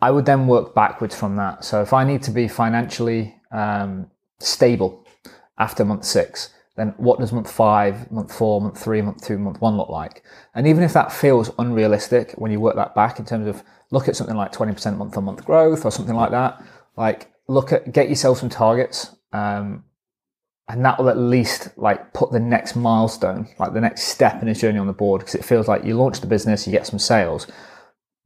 I 0.00 0.10
would 0.10 0.26
then 0.26 0.46
work 0.46 0.74
backwards 0.74 1.14
from 1.14 1.36
that. 1.36 1.64
So 1.64 1.80
if 1.80 1.92
I 1.92 2.04
need 2.04 2.22
to 2.24 2.30
be 2.32 2.48
financially 2.48 3.36
um, 3.52 4.10
stable 4.40 5.06
after 5.58 5.84
month 5.84 6.04
six, 6.04 6.50
then 6.76 6.92
what 6.96 7.20
does 7.20 7.32
month 7.32 7.50
five, 7.50 8.10
month 8.10 8.34
four, 8.36 8.60
month 8.60 8.82
three, 8.82 9.00
month 9.00 9.24
two, 9.24 9.38
month 9.38 9.60
one 9.60 9.76
look 9.76 9.88
like? 9.88 10.24
And 10.54 10.66
even 10.66 10.82
if 10.82 10.92
that 10.94 11.12
feels 11.12 11.50
unrealistic 11.58 12.32
when 12.32 12.50
you 12.50 12.58
work 12.60 12.74
that 12.76 12.94
back 12.94 13.18
in 13.18 13.24
terms 13.24 13.46
of 13.46 13.62
look 13.90 14.08
at 14.08 14.16
something 14.16 14.36
like 14.36 14.52
twenty 14.52 14.72
percent 14.72 14.98
month 14.98 15.16
on 15.16 15.24
month 15.24 15.44
growth 15.44 15.84
or 15.84 15.92
something 15.92 16.16
like 16.16 16.30
that, 16.32 16.60
like 16.96 17.32
look 17.48 17.72
at 17.72 17.92
get 17.92 18.08
yourself 18.08 18.38
some 18.38 18.48
targets. 18.48 19.14
Um, 19.32 19.84
and 20.68 20.84
that 20.84 20.98
will 20.98 21.08
at 21.08 21.18
least 21.18 21.76
like 21.76 22.12
put 22.14 22.30
the 22.30 22.40
next 22.40 22.76
milestone, 22.76 23.48
like 23.58 23.72
the 23.74 23.80
next 23.80 24.04
step 24.04 24.40
in 24.40 24.48
his 24.48 24.60
journey 24.60 24.78
on 24.78 24.86
the 24.86 24.92
board, 24.92 25.20
because 25.20 25.34
it 25.34 25.44
feels 25.44 25.68
like 25.68 25.84
you 25.84 25.96
launch 25.96 26.20
the 26.20 26.26
business, 26.26 26.66
you 26.66 26.72
get 26.72 26.86
some 26.86 26.98
sales. 26.98 27.46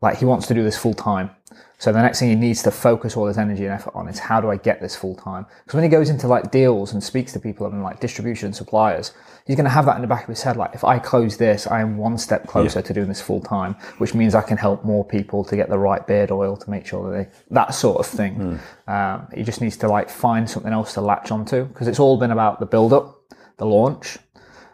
Like 0.03 0.19
he 0.19 0.25
wants 0.25 0.47
to 0.49 0.55
do 0.55 0.63
this 0.63 0.79
full 0.79 0.95
time. 0.95 1.31
So 1.79 1.93
the 1.93 2.01
next 2.01 2.21
thing 2.21 2.31
he 2.31 2.35
needs 2.35 2.63
to 2.63 2.71
focus 2.71 3.17
all 3.17 3.27
his 3.27 3.37
energy 3.37 3.65
and 3.65 3.73
effort 3.73 3.95
on 3.95 4.09
is 4.09 4.19
how 4.19 4.41
do 4.41 4.51
I 4.51 4.57
get 4.57 4.81
this 4.81 4.97
full 4.97 5.15
time? 5.15 5.45
Because 5.65 5.75
when 5.75 5.85
he 5.85 5.91
goes 5.91 6.09
into 6.09 6.27
like 6.27 6.51
deals 6.51 6.95
and 6.95 7.05
speaks 7.05 7.35
to 7.35 7.41
people 7.41 7.67
and 7.67 7.83
like 7.83 8.01
distribution 8.01 8.55
suppliers, 8.55 9.13
he's 9.47 9.57
going 9.57 9.65
to 9.65 9.71
have 9.71 9.85
that 9.85 9.97
in 9.97 10.01
the 10.01 10.09
back 10.09 10.23
of 10.23 10.29
his 10.31 10.43
head. 10.43 10.57
Like 10.57 10.75
if 10.75 10.85
I 10.85 10.99
close 10.99 11.37
this, 11.37 11.67
I 11.67 11.81
am 11.83 11.99
one 11.99 12.17
step 12.17 12.47
closer 12.47 12.81
to 12.81 12.93
doing 12.95 13.09
this 13.09 13.21
full 13.21 13.43
time, 13.43 13.75
which 13.99 14.15
means 14.15 14.35
I 14.35 14.41
can 14.41 14.57
help 14.57 14.85
more 14.87 15.05
people 15.05 15.45
to 15.45 15.55
get 15.55 15.69
the 15.69 15.79
right 15.79 16.07
beard 16.07 16.31
oil 16.31 16.57
to 16.57 16.71
make 16.71 16.87
sure 16.87 17.11
that 17.11 17.17
they, 17.17 17.55
that 17.55 17.75
sort 17.75 17.99
of 17.99 18.07
thing. 18.07 18.59
Um, 18.87 19.29
he 19.35 19.43
just 19.43 19.61
needs 19.61 19.77
to 19.79 19.89
like 19.89 20.09
find 20.09 20.49
something 20.49 20.73
else 20.73 20.95
to 20.95 21.03
latch 21.03 21.31
onto 21.31 21.65
because 21.67 21.89
it's 21.89 22.01
all 22.01 22.17
been 22.17 22.31
about 22.31 22.59
the 22.59 22.67
build 22.67 22.95
up, 22.95 23.21
the 23.59 23.67
launch. 23.67 24.17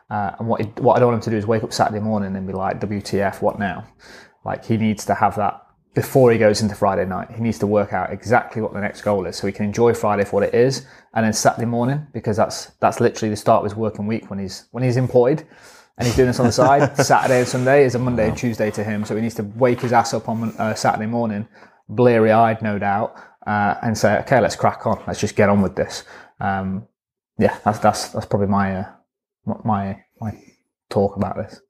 Uh, 0.08 0.36
and 0.38 0.46
what, 0.46 0.60
he, 0.60 0.66
what 0.78 0.96
I 0.96 1.00
don't 1.00 1.12
want 1.12 1.24
him 1.24 1.24
to 1.24 1.30
do 1.30 1.36
is 1.36 1.46
wake 1.46 1.64
up 1.64 1.72
Saturday 1.72 2.00
morning 2.00 2.36
and 2.36 2.46
be 2.46 2.52
like, 2.52 2.78
WTF, 2.80 3.42
what 3.42 3.58
now? 3.58 3.86
Like 4.44 4.64
he 4.64 4.76
needs 4.76 5.04
to 5.06 5.14
have 5.14 5.36
that 5.36 5.61
before 5.94 6.32
he 6.32 6.38
goes 6.38 6.62
into 6.62 6.74
Friday 6.74 7.04
night. 7.04 7.30
He 7.34 7.42
needs 7.42 7.58
to 7.58 7.66
work 7.66 7.92
out 7.92 8.12
exactly 8.12 8.62
what 8.62 8.72
the 8.72 8.80
next 8.80 9.02
goal 9.02 9.26
is 9.26 9.36
so 9.36 9.46
he 9.46 9.52
can 9.52 9.66
enjoy 9.66 9.92
Friday 9.94 10.24
for 10.24 10.40
what 10.40 10.42
it 10.44 10.54
is. 10.54 10.86
And 11.14 11.24
then 11.24 11.32
Saturday 11.32 11.66
morning, 11.66 12.06
because 12.12 12.36
that's, 12.36 12.66
that's 12.80 13.00
literally 13.00 13.30
the 13.30 13.36
start 13.36 13.64
of 13.64 13.70
his 13.70 13.76
working 13.76 14.06
week 14.06 14.30
when 14.30 14.38
he's, 14.38 14.66
when 14.70 14.82
he's 14.82 14.96
employed 14.96 15.46
and 15.98 16.06
he's 16.06 16.16
doing 16.16 16.28
this 16.28 16.40
on 16.40 16.46
the 16.46 16.52
side. 16.52 16.96
Saturday 17.04 17.40
and 17.40 17.48
Sunday 17.48 17.84
is 17.84 17.94
a 17.94 17.98
Monday 17.98 18.28
and 18.28 18.36
Tuesday 18.36 18.70
to 18.70 18.82
him. 18.82 19.04
So 19.04 19.14
he 19.14 19.20
needs 19.20 19.34
to 19.34 19.42
wake 19.42 19.80
his 19.80 19.92
ass 19.92 20.14
up 20.14 20.28
on 20.28 20.54
uh, 20.58 20.74
Saturday 20.74 21.06
morning, 21.06 21.46
bleary 21.88 22.32
eyed, 22.32 22.62
no 22.62 22.78
doubt, 22.78 23.14
uh, 23.46 23.74
and 23.82 23.96
say, 23.96 24.18
okay, 24.20 24.40
let's 24.40 24.56
crack 24.56 24.86
on. 24.86 25.02
Let's 25.06 25.20
just 25.20 25.36
get 25.36 25.50
on 25.50 25.60
with 25.60 25.76
this. 25.76 26.04
Um, 26.40 26.86
yeah, 27.38 27.58
that's, 27.64 27.80
that's, 27.80 28.08
that's 28.08 28.26
probably 28.26 28.48
my, 28.48 28.76
uh, 28.76 28.92
my, 29.64 30.02
my 30.20 30.32
talk 30.88 31.16
about 31.16 31.36
this. 31.36 31.60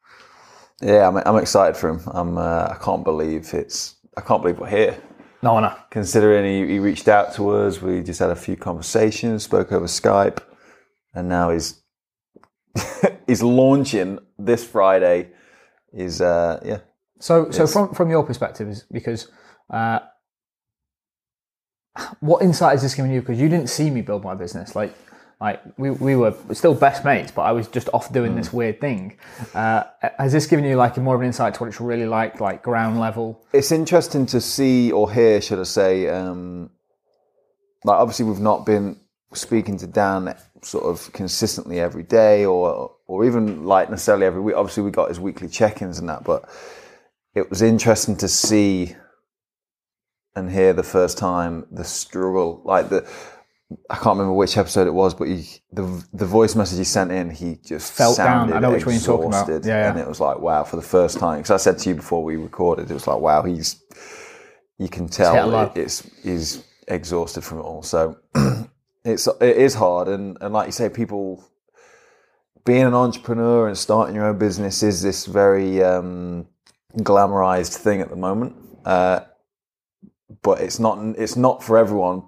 Yeah, 0.82 1.06
I'm, 1.08 1.16
I'm 1.16 1.36
excited 1.40 1.76
for 1.76 1.90
him. 1.90 2.00
I'm. 2.08 2.36
Uh, 2.36 2.68
I 2.70 2.76
can't 2.82 3.04
believe 3.04 3.54
it's. 3.54 3.94
I 4.16 4.20
can't 4.20 4.42
believe 4.42 4.58
we're 4.58 4.68
here. 4.68 5.02
No, 5.42 5.58
no. 5.58 5.74
Considering 5.90 6.44
he, 6.44 6.74
he 6.74 6.78
reached 6.78 7.08
out 7.08 7.34
to 7.34 7.50
us, 7.50 7.82
we 7.82 8.02
just 8.02 8.20
had 8.20 8.30
a 8.30 8.36
few 8.36 8.56
conversations, 8.56 9.42
spoke 9.44 9.72
over 9.72 9.86
Skype, 9.86 10.38
and 11.14 11.28
now 11.28 11.50
he's 11.50 11.82
he's 13.26 13.42
launching 13.42 14.18
this 14.38 14.64
Friday. 14.64 15.30
Is 15.92 16.22
uh 16.22 16.58
yeah 16.64 16.78
So, 17.18 17.50
so 17.50 17.66
from 17.66 17.94
from 17.94 18.10
your 18.10 18.24
perspective, 18.24 18.68
is 18.68 18.84
because 18.90 19.28
uh, 19.70 20.00
what 22.20 22.42
insight 22.42 22.76
is 22.76 22.82
this 22.82 22.94
giving 22.94 23.12
you? 23.12 23.20
Because 23.20 23.40
you 23.40 23.48
didn't 23.48 23.68
see 23.68 23.90
me 23.90 24.02
build 24.02 24.24
my 24.24 24.34
business. 24.34 24.74
Like, 24.74 24.94
like 25.42 25.60
we, 25.76 25.90
we 25.90 26.14
were 26.14 26.32
still 26.52 26.72
best 26.72 27.04
mates, 27.04 27.32
but 27.32 27.42
I 27.42 27.50
was 27.50 27.66
just 27.66 27.88
off 27.92 28.12
doing 28.12 28.36
this 28.36 28.52
weird 28.52 28.80
thing. 28.80 29.18
Uh, 29.52 29.82
has 30.16 30.32
this 30.32 30.46
given 30.46 30.64
you 30.64 30.76
like 30.76 30.96
more 30.98 31.16
of 31.16 31.20
an 31.20 31.26
insight 31.26 31.54
to 31.54 31.60
what 31.60 31.66
it's 31.66 31.80
really 31.80 32.06
like, 32.06 32.40
like 32.40 32.62
ground 32.62 33.00
level? 33.00 33.44
it's 33.52 33.72
interesting 33.72 34.24
to 34.26 34.40
see 34.40 34.92
or 34.92 35.10
hear, 35.10 35.40
should 35.40 35.58
I 35.58 35.64
say, 35.64 36.06
um, 36.06 36.70
like 37.84 37.98
obviously 37.98 38.26
we've 38.26 38.38
not 38.38 38.64
been 38.64 39.00
speaking 39.34 39.76
to 39.78 39.88
Dan 39.88 40.32
sort 40.62 40.84
of 40.84 41.12
consistently 41.12 41.80
every 41.80 42.04
day 42.04 42.44
or 42.44 42.94
or 43.08 43.24
even 43.24 43.64
like 43.64 43.90
necessarily 43.90 44.26
every 44.26 44.40
week. 44.40 44.54
Obviously 44.54 44.84
we 44.84 44.92
got 44.92 45.08
his 45.08 45.18
weekly 45.18 45.48
check-ins 45.48 45.98
and 45.98 46.08
that, 46.08 46.22
but 46.22 46.48
it 47.34 47.50
was 47.50 47.62
interesting 47.62 48.16
to 48.18 48.28
see 48.28 48.94
and 50.36 50.52
hear 50.52 50.72
the 50.72 50.84
first 50.84 51.18
time 51.18 51.66
the 51.72 51.82
struggle, 51.82 52.62
like 52.64 52.90
the. 52.90 53.04
I 53.90 53.94
can't 53.94 54.18
remember 54.18 54.32
which 54.32 54.56
episode 54.56 54.86
it 54.86 54.94
was, 54.94 55.14
but 55.14 55.28
he, 55.28 55.46
the 55.72 56.04
the 56.12 56.26
voice 56.26 56.54
message 56.54 56.78
he 56.78 56.84
sent 56.84 57.12
in, 57.12 57.30
he 57.30 57.58
just 57.64 57.92
Felt 57.92 58.16
down. 58.16 58.52
I 58.52 58.58
know 58.58 58.70
which 58.70 58.86
one 58.86 58.94
you're 58.94 59.04
talking 59.04 59.28
about. 59.28 59.48
Yeah, 59.48 59.60
yeah. 59.64 59.90
and 59.90 59.98
it 59.98 60.08
was 60.08 60.20
like 60.20 60.38
wow 60.38 60.64
for 60.64 60.76
the 60.76 60.82
first 60.82 61.18
time. 61.18 61.38
Because 61.38 61.50
I 61.50 61.56
said 61.56 61.78
to 61.78 61.88
you 61.90 61.94
before 61.96 62.24
we 62.24 62.36
recorded, 62.36 62.90
it 62.90 62.94
was 62.94 63.06
like 63.06 63.20
wow, 63.20 63.42
he's 63.42 63.82
you 64.78 64.88
can 64.88 65.04
hit 65.04 65.12
tell 65.12 65.60
it, 65.60 65.72
it's 65.76 66.08
he's 66.22 66.64
exhausted 66.88 67.42
from 67.42 67.58
it 67.58 67.62
all. 67.62 67.82
So 67.82 68.18
it's 69.04 69.26
it 69.26 69.56
is 69.56 69.74
hard, 69.74 70.08
and 70.08 70.38
and 70.40 70.52
like 70.52 70.66
you 70.66 70.72
say, 70.72 70.88
people 70.88 71.44
being 72.64 72.84
an 72.84 72.94
entrepreneur 72.94 73.66
and 73.68 73.76
starting 73.76 74.14
your 74.14 74.26
own 74.26 74.38
business 74.38 74.82
is 74.82 75.02
this 75.02 75.26
very 75.26 75.82
um, 75.82 76.46
glamorized 76.98 77.76
thing 77.76 78.00
at 78.00 78.10
the 78.10 78.16
moment. 78.16 78.56
Uh, 78.84 79.20
but 80.42 80.60
it's 80.60 80.78
not 80.78 80.98
it's 81.18 81.36
not 81.36 81.62
for 81.62 81.78
everyone. 81.78 82.24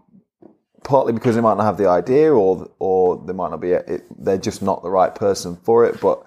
Partly 0.84 1.12
because 1.12 1.34
they 1.34 1.40
might 1.40 1.56
not 1.56 1.64
have 1.64 1.78
the 1.78 1.88
idea, 1.88 2.32
or 2.32 2.70
or 2.78 3.22
they 3.26 3.32
might 3.32 3.50
not 3.50 3.60
be. 3.60 3.72
It, 3.72 4.04
they're 4.22 4.38
just 4.38 4.62
not 4.62 4.82
the 4.82 4.90
right 4.90 5.14
person 5.14 5.56
for 5.56 5.84
it. 5.86 6.00
But 6.00 6.22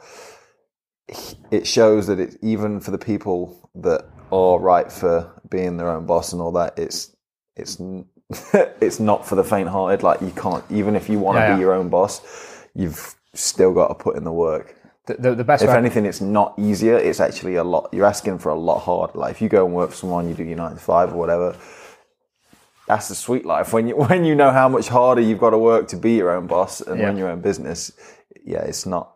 it 1.52 1.66
shows 1.68 2.08
that 2.08 2.20
it's 2.20 2.38
even 2.42 2.80
for 2.80 2.92
the 2.92 2.98
people 2.98 3.70
that 3.76 4.06
are 4.32 4.60
right 4.60 4.92
for 4.92 5.32
being 5.50 5.78
their 5.78 5.90
own 5.90 6.06
boss 6.06 6.34
and 6.34 6.42
all 6.42 6.52
that. 6.54 6.78
It's 6.78 7.16
it's 7.56 7.80
it's 8.82 9.00
not 9.00 9.26
for 9.28 9.36
the 9.36 9.44
faint-hearted. 9.44 10.04
Like 10.04 10.22
you 10.22 10.32
can't 10.32 10.64
even 10.70 10.96
if 10.96 11.08
you 11.10 11.20
want 11.20 11.38
to 11.38 11.42
Yeah, 11.42 11.48
be 11.48 11.54
yeah. 11.54 11.60
your 11.60 11.74
own 11.74 11.90
boss, 11.90 12.22
you've 12.74 13.16
still 13.34 13.74
got 13.74 13.88
to 13.90 13.96
put 13.96 14.18
in 14.18 14.24
the 14.24 14.34
work. 14.34 14.76
The, 15.06 15.14
the, 15.16 15.36
the 15.36 15.44
best 15.44 15.64
If 15.64 15.70
anything, 15.70 16.06
it's 16.06 16.20
not 16.20 16.54
easier. 16.58 16.98
It's 16.98 17.22
actually 17.22 17.56
a 17.56 17.64
lot. 17.64 17.90
You're 17.94 18.06
asking 18.06 18.40
for 18.40 18.50
a 18.50 18.60
lot 18.60 18.80
harder. 18.80 19.18
Like 19.18 19.32
if 19.32 19.42
you 19.42 19.48
go 19.48 19.66
and 19.66 19.74
work 19.74 19.92
for 19.92 19.96
someone, 19.96 20.28
you 20.28 20.34
do 20.36 20.44
your 20.44 20.58
nine 20.58 20.74
to 20.74 20.82
five 20.82 21.14
or 21.14 21.18
whatever. 21.18 21.56
That's 22.88 23.10
the 23.10 23.16
sweet 23.16 23.46
life. 23.46 23.74
When 23.74 23.88
you 23.88 23.96
when 24.10 24.24
you 24.26 24.36
know 24.36 24.52
how 24.52 24.70
much 24.70 24.88
harder 24.88 25.22
you've 25.22 25.40
got 25.40 25.52
to 25.52 25.58
work 25.58 25.88
to 25.90 25.98
be 25.98 26.14
your 26.16 26.32
own 26.32 26.48
boss 26.48 26.82
and 26.82 27.00
Yeah. 27.00 27.08
run 27.08 27.18
your 27.18 27.30
own 27.30 27.42
business, 27.42 27.92
yeah, 28.46 28.62
it's 28.62 28.86
not. 28.86 29.14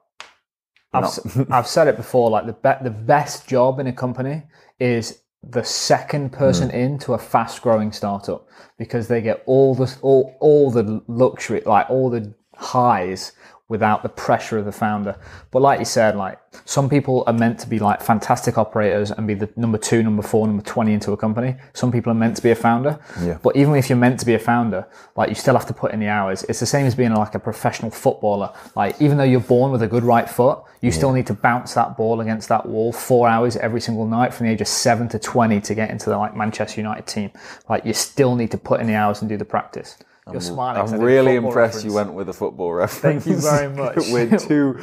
I've, 0.93 1.03
not- 1.03 1.17
s- 1.25 1.38
I've 1.49 1.67
said 1.67 1.88
it 1.88 1.95
before. 1.95 2.29
Like 2.29 2.45
the 2.45 2.53
be- 2.53 2.84
the 2.84 2.89
best 2.91 3.47
job 3.47 3.79
in 3.79 3.88
a 3.88 3.93
company 3.93 4.43
is 4.79 5.21
the 5.43 5.63
second 5.63 6.31
person 6.31 6.69
mm. 6.69 6.73
into 6.73 7.13
a 7.13 7.17
fast 7.17 7.62
growing 7.62 7.91
startup 7.91 8.47
because 8.77 9.07
they 9.07 9.21
get 9.21 9.41
all 9.45 9.73
the 9.73 9.91
all, 10.01 10.36
all 10.39 10.69
the 10.69 11.01
luxury 11.07 11.62
like 11.65 11.89
all 11.89 12.10
the 12.12 12.34
highs 12.55 13.31
without 13.71 14.03
the 14.03 14.10
pressure 14.10 14.57
of 14.57 14.65
the 14.65 14.71
founder. 14.71 15.15
But 15.49 15.62
like 15.62 15.79
you 15.79 15.86
said, 15.86 16.17
like 16.17 16.38
some 16.65 16.89
people 16.89 17.23
are 17.25 17.31
meant 17.31 17.57
to 17.62 17.69
be 17.69 17.79
like 17.79 18.01
fantastic 18.01 18.57
operators 18.57 19.12
and 19.12 19.25
be 19.25 19.34
the 19.34 19.49
number 19.55 19.77
two, 19.77 20.03
number 20.03 20.21
four, 20.21 20.45
number 20.45 20.62
20 20.62 20.91
into 20.91 21.13
a 21.13 21.17
company. 21.17 21.55
Some 21.71 21.89
people 21.89 22.12
are 22.12 22.15
meant 22.15 22.36
to 22.36 22.43
be 22.43 22.51
a 22.51 22.55
founder. 22.55 22.99
Yeah. 23.21 23.38
But 23.41 23.55
even 23.55 23.73
if 23.75 23.89
you're 23.89 23.97
meant 23.97 24.19
to 24.19 24.25
be 24.25 24.34
a 24.34 24.39
founder, 24.39 24.86
like 25.15 25.29
you 25.29 25.36
still 25.36 25.53
have 25.53 25.65
to 25.67 25.73
put 25.73 25.93
in 25.93 26.01
the 26.01 26.10
hours. 26.10 26.43
It's 26.49 26.60
the 26.60 26.65
same 26.65 26.86
as 26.86 26.95
being 26.95 27.13
like 27.13 27.34
a 27.34 27.39
professional 27.39 27.91
footballer. 27.91 28.53
Like 28.75 29.01
even 29.01 29.17
though 29.17 29.23
you're 29.23 29.39
born 29.39 29.71
with 29.71 29.81
a 29.84 29.88
good 29.88 30.03
right 30.03 30.29
foot, 30.29 30.60
you 30.81 30.91
still 30.91 31.13
need 31.13 31.27
to 31.27 31.34
bounce 31.34 31.73
that 31.75 31.95
ball 31.95 32.19
against 32.19 32.49
that 32.49 32.65
wall 32.65 32.91
four 32.91 33.29
hours 33.29 33.55
every 33.55 33.79
single 33.79 34.05
night 34.05 34.34
from 34.34 34.47
the 34.47 34.51
age 34.51 34.60
of 34.60 34.67
seven 34.67 35.07
to 35.10 35.17
20 35.17 35.62
to 35.62 35.73
get 35.73 35.89
into 35.89 36.10
the 36.10 36.17
like 36.17 36.36
Manchester 36.36 36.81
United 36.81 37.07
team. 37.07 37.31
Like 37.69 37.86
you 37.86 37.93
still 37.93 38.36
need 38.36 38.51
to 38.51 38.57
put 38.57 38.81
in 38.81 38.88
the 38.88 38.95
hours 38.95 39.21
and 39.21 39.29
do 39.29 39.38
the 39.38 39.45
practice. 39.45 39.97
You're 40.31 40.41
smiling. 40.41 40.81
'cause 40.81 40.93
I 40.93 40.97
I'm 40.97 41.01
really 41.01 41.36
impressed 41.36 41.55
reference. 41.75 41.84
you 41.86 41.93
went 41.93 42.13
with 42.13 42.29
a 42.29 42.34
football 42.34 42.73
reference. 42.73 43.23
Thank 43.23 43.25
you 43.25 43.38
very 43.41 43.69
much. 43.75 43.95
We're 44.12 44.38
two 44.38 44.79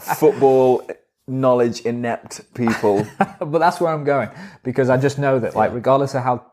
football 0.00 0.82
knowledge 1.28 1.80
inept 1.82 2.52
people. 2.54 3.06
but 3.38 3.58
that's 3.58 3.80
where 3.80 3.92
I'm 3.92 4.04
going 4.04 4.28
because 4.62 4.90
I 4.90 4.96
just 4.96 5.18
know 5.18 5.38
that, 5.38 5.54
like, 5.54 5.72
regardless 5.72 6.14
of 6.14 6.22
how, 6.22 6.46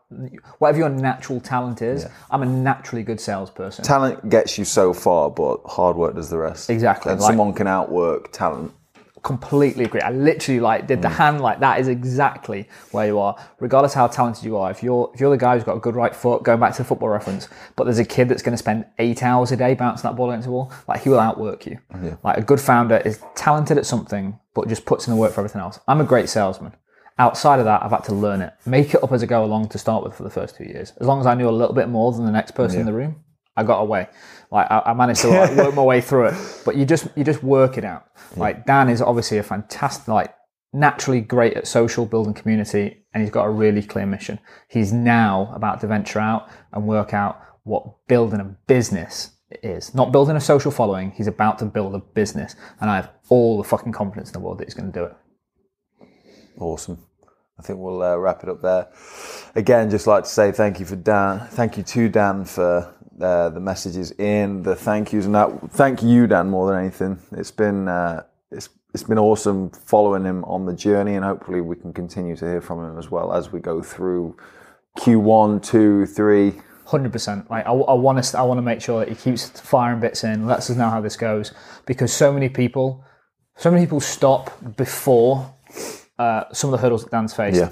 whatever 0.58 0.78
your 0.78 0.88
natural 0.88 1.40
talent 1.40 1.82
is, 1.82 2.06
I'm 2.30 2.42
a 2.42 2.46
naturally 2.46 3.02
good 3.02 3.20
salesperson. 3.20 3.84
talent 3.84 4.28
gets 4.28 4.58
you 4.58 4.64
so 4.64 4.92
far, 4.92 5.30
but 5.30 5.60
hard 5.66 5.96
work 5.96 6.14
does 6.14 6.30
the 6.30 6.38
rest. 6.38 6.70
Exactly, 6.70 7.12
And 7.12 7.20
like- 7.20 7.28
someone 7.28 7.52
can 7.52 7.66
outwork 7.66 8.32
talent. 8.32 8.72
Completely 9.22 9.84
agree. 9.84 10.00
I 10.00 10.10
literally 10.10 10.60
like 10.60 10.86
did 10.86 11.02
the 11.02 11.08
Mm. 11.08 11.12
hand 11.12 11.40
like 11.42 11.60
that 11.60 11.78
is 11.78 11.88
exactly 11.88 12.68
where 12.90 13.06
you 13.06 13.18
are, 13.18 13.36
regardless 13.58 13.92
how 13.94 14.06
talented 14.06 14.44
you 14.44 14.56
are. 14.56 14.70
If 14.70 14.82
you're 14.82 15.10
if 15.12 15.20
you're 15.20 15.30
the 15.30 15.36
guy 15.36 15.54
who's 15.54 15.64
got 15.64 15.76
a 15.76 15.80
good 15.80 15.94
right 15.94 16.14
foot, 16.14 16.42
going 16.42 16.58
back 16.58 16.72
to 16.72 16.78
the 16.78 16.84
football 16.84 17.10
reference, 17.10 17.48
but 17.76 17.84
there's 17.84 17.98
a 17.98 18.04
kid 18.04 18.28
that's 18.28 18.42
going 18.42 18.54
to 18.54 18.58
spend 18.58 18.86
eight 18.98 19.22
hours 19.22 19.52
a 19.52 19.56
day 19.56 19.74
bouncing 19.74 20.08
that 20.08 20.16
ball 20.16 20.30
against 20.30 20.46
the 20.46 20.52
wall, 20.52 20.72
like 20.88 21.02
he 21.02 21.10
will 21.10 21.20
outwork 21.20 21.66
you. 21.66 21.78
Like 22.24 22.38
a 22.38 22.42
good 22.42 22.60
founder 22.60 22.96
is 23.04 23.22
talented 23.34 23.76
at 23.76 23.84
something, 23.84 24.38
but 24.54 24.68
just 24.68 24.86
puts 24.86 25.06
in 25.06 25.12
the 25.14 25.20
work 25.20 25.32
for 25.32 25.40
everything 25.42 25.60
else. 25.60 25.78
I'm 25.86 26.00
a 26.00 26.04
great 26.04 26.28
salesman. 26.30 26.72
Outside 27.18 27.58
of 27.58 27.66
that, 27.66 27.82
I've 27.82 27.90
had 27.90 28.04
to 28.04 28.14
learn 28.14 28.40
it, 28.40 28.54
make 28.64 28.94
it 28.94 29.02
up 29.04 29.12
as 29.12 29.22
I 29.22 29.26
go 29.26 29.44
along 29.44 29.68
to 29.68 29.78
start 29.78 30.02
with 30.02 30.14
for 30.14 30.22
the 30.22 30.30
first 30.30 30.56
two 30.56 30.64
years. 30.64 30.94
As 30.98 31.06
long 31.06 31.20
as 31.20 31.26
I 31.26 31.34
knew 31.34 31.48
a 31.48 31.50
little 31.50 31.74
bit 31.74 31.90
more 31.90 32.10
than 32.12 32.24
the 32.24 32.32
next 32.32 32.52
person 32.52 32.80
in 32.80 32.86
the 32.86 32.94
room, 32.94 33.16
I 33.60 33.64
got 33.64 33.80
away. 33.80 34.08
Like 34.50 34.70
I, 34.70 34.82
I 34.86 34.94
managed 34.94 35.20
to 35.20 35.28
like, 35.28 35.56
work 35.56 35.74
my 35.74 35.82
way 35.82 36.00
through 36.00 36.28
it. 36.28 36.62
But 36.64 36.76
you 36.76 36.84
just 36.86 37.06
you 37.14 37.24
just 37.24 37.42
work 37.42 37.76
it 37.76 37.84
out. 37.84 38.06
Like 38.36 38.64
Dan 38.64 38.88
is 38.88 39.02
obviously 39.02 39.38
a 39.38 39.42
fantastic, 39.42 40.08
like 40.08 40.34
naturally 40.72 41.20
great 41.20 41.56
at 41.56 41.66
social 41.66 42.06
building 42.06 42.32
community, 42.32 43.04
and 43.12 43.22
he's 43.22 43.30
got 43.30 43.44
a 43.44 43.50
really 43.50 43.82
clear 43.82 44.06
mission. 44.06 44.38
He's 44.68 44.92
now 44.92 45.52
about 45.54 45.80
to 45.82 45.86
venture 45.86 46.20
out 46.20 46.48
and 46.72 46.86
work 46.86 47.12
out 47.12 47.40
what 47.64 48.06
building 48.08 48.40
a 48.40 48.44
business 48.66 49.32
is. 49.62 49.94
Not 49.94 50.10
building 50.10 50.36
a 50.36 50.40
social 50.40 50.70
following. 50.70 51.10
He's 51.10 51.26
about 51.26 51.58
to 51.58 51.66
build 51.66 51.94
a 51.94 51.98
business, 51.98 52.56
and 52.80 52.90
I 52.90 52.96
have 52.96 53.10
all 53.28 53.58
the 53.58 53.64
fucking 53.64 53.92
confidence 53.92 54.30
in 54.30 54.32
the 54.32 54.40
world 54.40 54.58
that 54.58 54.64
he's 54.64 54.74
going 54.74 54.90
to 54.90 54.98
do 54.98 55.04
it. 55.04 55.16
Awesome. 56.58 57.04
I 57.58 57.62
think 57.62 57.78
we'll 57.78 58.02
uh, 58.02 58.16
wrap 58.16 58.42
it 58.42 58.48
up 58.48 58.62
there. 58.62 58.88
Again, 59.54 59.90
just 59.90 60.06
like 60.06 60.24
to 60.24 60.30
say 60.30 60.50
thank 60.50 60.80
you 60.80 60.86
for 60.86 60.96
Dan. 60.96 61.46
Thank 61.50 61.76
you 61.76 61.82
to 61.82 62.08
Dan 62.08 62.46
for 62.46 62.94
uh, 63.20 63.50
the 63.50 63.60
messages 63.60 64.12
in, 64.12 64.62
the 64.62 64.74
thank 64.74 65.12
yous, 65.12 65.26
and 65.26 65.34
that. 65.34 65.50
Thank 65.70 66.02
you, 66.02 66.26
Dan, 66.26 66.50
more 66.50 66.70
than 66.70 66.80
anything. 66.80 67.18
It's 67.32 67.50
been 67.50 67.88
uh, 67.88 68.24
it's 68.50 68.68
it's 68.94 69.02
been 69.02 69.18
awesome 69.18 69.70
following 69.70 70.24
him 70.24 70.44
on 70.44 70.66
the 70.66 70.72
journey, 70.72 71.14
and 71.14 71.24
hopefully 71.24 71.60
we 71.60 71.76
can 71.76 71.92
continue 71.92 72.36
to 72.36 72.44
hear 72.44 72.60
from 72.60 72.84
him 72.84 72.98
as 72.98 73.10
well 73.10 73.32
as 73.32 73.52
we 73.52 73.60
go 73.60 73.82
through 73.82 74.36
Q1, 74.98 75.62
two, 75.62 76.06
three. 76.06 76.60
Hundred 76.84 77.12
percent. 77.12 77.48
Like 77.50 77.66
I, 77.66 77.70
I 77.70 77.94
want 77.94 78.22
to, 78.22 78.38
I 78.38 78.42
want 78.42 78.58
to 78.58 78.62
make 78.62 78.80
sure 78.80 79.00
that 79.00 79.08
he 79.08 79.14
keeps 79.14 79.48
firing 79.48 80.00
bits 80.00 80.24
in, 80.24 80.46
lets 80.46 80.70
us 80.70 80.76
know 80.76 80.90
how 80.90 81.00
this 81.00 81.16
goes, 81.16 81.52
because 81.86 82.12
so 82.12 82.32
many 82.32 82.48
people, 82.48 83.04
so 83.56 83.70
many 83.70 83.86
people 83.86 84.00
stop 84.00 84.50
before 84.76 85.54
uh, 86.18 86.44
some 86.52 86.72
of 86.72 86.72
the 86.72 86.82
hurdles 86.82 87.04
that 87.04 87.10
Dan's 87.10 87.32
faced. 87.32 87.58
Yeah. 87.58 87.70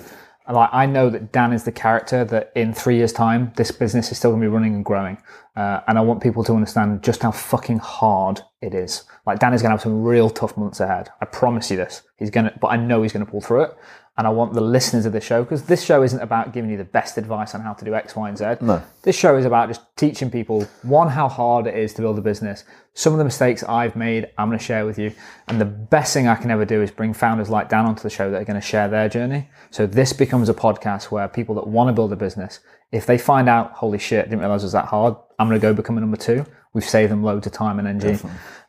Like 0.51 0.71
I 0.73 0.87
know 0.87 1.11
that 1.11 1.33
Dan 1.33 1.53
is 1.53 1.65
the 1.65 1.73
character 1.73 2.25
that 2.25 2.53
in 2.55 2.73
three 2.73 2.97
years' 2.97 3.13
time, 3.13 3.53
this 3.57 3.71
business 3.71 4.11
is 4.11 4.19
still 4.19 4.31
going 4.31 4.43
to 4.43 4.47
be 4.47 4.53
running 4.53 4.75
and 4.75 4.85
growing, 4.85 5.19
uh, 5.57 5.81
and 5.87 5.99
I 5.99 6.01
want 6.01 6.23
people 6.23 6.43
to 6.45 6.55
understand 6.55 7.03
just 7.03 7.23
how 7.23 7.31
fucking 7.31 7.79
hard 7.79 8.41
it 8.63 8.75
is. 8.75 9.05
Like 9.27 9.41
Dan 9.41 9.53
is 9.53 9.61
going 9.61 9.71
to 9.71 9.75
have 9.75 9.83
some 9.83 10.03
real 10.03 10.31
tough 10.31 10.57
months 10.57 10.81
ahead. 10.81 11.11
I 11.21 11.27
promise 11.27 11.71
you 11.71 11.77
this. 11.77 12.03
He's 12.17 12.31
going 12.31 12.47
to, 12.47 12.55
but 12.61 12.69
I 12.69 12.77
know 12.77 13.03
he's 13.03 13.13
going 13.13 13.25
to 13.25 13.31
pull 13.31 13.41
through 13.43 13.65
it. 13.65 13.77
And 14.19 14.27
I 14.27 14.31
want 14.31 14.53
the 14.53 14.61
listeners 14.61 15.07
of 15.07 15.13
the 15.13 15.21
show 15.21 15.45
because 15.45 15.63
this 15.63 15.85
show 15.85 16.03
isn't 16.03 16.21
about 16.21 16.53
giving 16.53 16.71
you 16.71 16.77
the 16.77 16.85
best 16.85 17.19
advice 17.19 17.55
on 17.55 17.61
how 17.61 17.73
to 17.73 17.85
do 17.85 17.95
X, 17.95 18.17
Y, 18.17 18.29
and 18.29 18.37
Z. 18.37 18.57
No. 18.61 18.83
This 19.03 19.17
show 19.17 19.37
is 19.37 19.45
about 19.45 19.69
just 19.69 19.81
teaching 19.97 20.29
people 20.29 20.67
one 20.83 21.09
how 21.09 21.29
hard 21.29 21.69
it 21.69 21.77
is 21.77 21.95
to 21.95 22.03
build 22.03 22.19
a 22.19 22.21
business. 22.21 22.65
Some 22.95 23.13
of 23.13 23.19
the 23.19 23.25
mistakes 23.25 23.63
I've 23.63 23.95
made, 23.95 24.29
I'm 24.37 24.49
going 24.49 24.59
to 24.59 24.65
share 24.65 24.85
with 24.85 24.99
you. 24.99 25.13
And 25.47 25.61
the 25.61 25.65
best 25.65 26.13
thing 26.13 26.27
I 26.27 26.35
can 26.35 26.51
ever 26.51 26.65
do 26.65 26.83
is 26.83 26.91
bring 26.91 27.15
founders 27.15 27.49
like 27.49 27.69
Dan 27.69 27.87
onto 27.87 28.03
the 28.03 28.11
show 28.11 28.29
that 28.29 28.43
are 28.43 28.45
going 28.45 28.61
to 28.61 28.67
share 28.67 28.89
their 28.89 29.09
journey. 29.09 29.49
So 29.71 29.87
this 29.87 30.13
becomes 30.13 30.49
a 30.49 30.55
podcast 30.55 31.13
where 31.13 31.29
people 31.29 31.55
that 31.55 31.69
want 31.69 31.87
to 31.87 31.93
build 31.93 32.13
a 32.13 32.17
business, 32.17 32.59
if 32.91 33.07
they 33.07 33.19
find 33.19 33.49
out, 33.49 33.71
holy 33.71 33.99
shit, 33.99 34.25
didn't 34.25 34.41
realize 34.41 34.65
it 34.65 34.67
was 34.67 34.73
that 34.73 34.87
hard, 34.87 35.15
I'm 35.39 35.49
going 35.49 35.61
to 35.61 35.63
go 35.63 35.73
become 35.73 35.97
a 35.97 36.01
number 36.01 36.17
two. 36.17 36.45
We've 36.73 36.85
saved 36.85 37.13
them 37.13 37.23
loads 37.23 37.47
of 37.47 37.53
time 37.53 37.79
and 37.79 37.87
energy. 37.87 38.21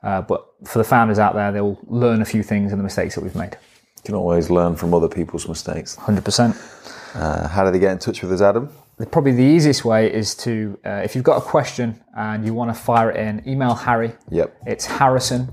Uh, 0.03 0.21
but 0.21 0.45
for 0.65 0.77
the 0.77 0.83
founders 0.83 1.17
out 1.17 1.33
there, 1.33 1.51
they'll 1.51 1.79
learn 1.87 2.21
a 2.21 2.25
few 2.25 2.43
things 2.43 2.71
and 2.71 2.79
the 2.79 2.83
mistakes 2.83 3.15
that 3.15 3.23
we've 3.23 3.35
made. 3.35 3.57
You 3.99 4.03
can 4.05 4.15
always 4.15 4.49
learn 4.49 4.75
from 4.75 4.93
other 4.93 5.09
people's 5.09 5.47
mistakes. 5.47 5.95
100%. 5.97 7.15
Uh, 7.15 7.47
how 7.47 7.65
do 7.65 7.71
they 7.71 7.79
get 7.79 7.91
in 7.91 7.99
touch 7.99 8.21
with 8.21 8.31
us, 8.31 8.41
Adam? 8.41 8.69
Probably 9.11 9.31
the 9.31 9.43
easiest 9.43 9.85
way 9.85 10.11
is 10.11 10.35
to, 10.35 10.77
uh, 10.85 11.01
if 11.03 11.15
you've 11.15 11.23
got 11.23 11.37
a 11.37 11.41
question 11.41 12.01
and 12.15 12.45
you 12.45 12.53
want 12.53 12.73
to 12.73 12.79
fire 12.79 13.11
it 13.11 13.17
in, 13.17 13.47
email 13.47 13.73
Harry. 13.73 14.13
Yep. 14.29 14.57
It's 14.65 14.85
Harrison 14.85 15.49